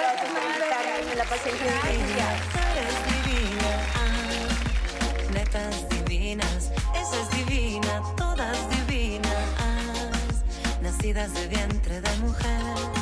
[0.00, 1.14] Gracias por invitarme.
[1.14, 1.24] La
[2.72, 3.72] Eres divina,
[5.32, 9.46] netas divinas, esa es divina, todas divinas,
[10.80, 13.01] nacidas de vientre de mujer.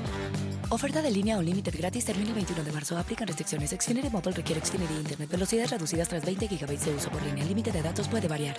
[0.73, 2.97] Oferta de línea Unlimited gratis termina el 21 de marzo.
[2.97, 3.71] Aplican restricciones.
[3.71, 5.29] Xfinity Mobile requiere Xfinity Internet.
[5.29, 7.43] Velocidades reducidas tras 20 GB de uso por línea.
[7.43, 8.55] El límite de datos puede variar.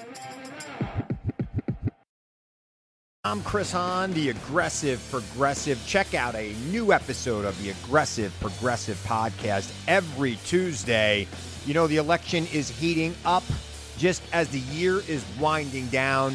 [3.25, 5.79] I'm Chris Hahn, the Aggressive Progressive.
[5.87, 11.27] Check out a new episode of the Aggressive Progressive podcast every Tuesday.
[11.65, 13.45] You know, the election is heating up.
[14.03, 16.35] just as the year is winding down.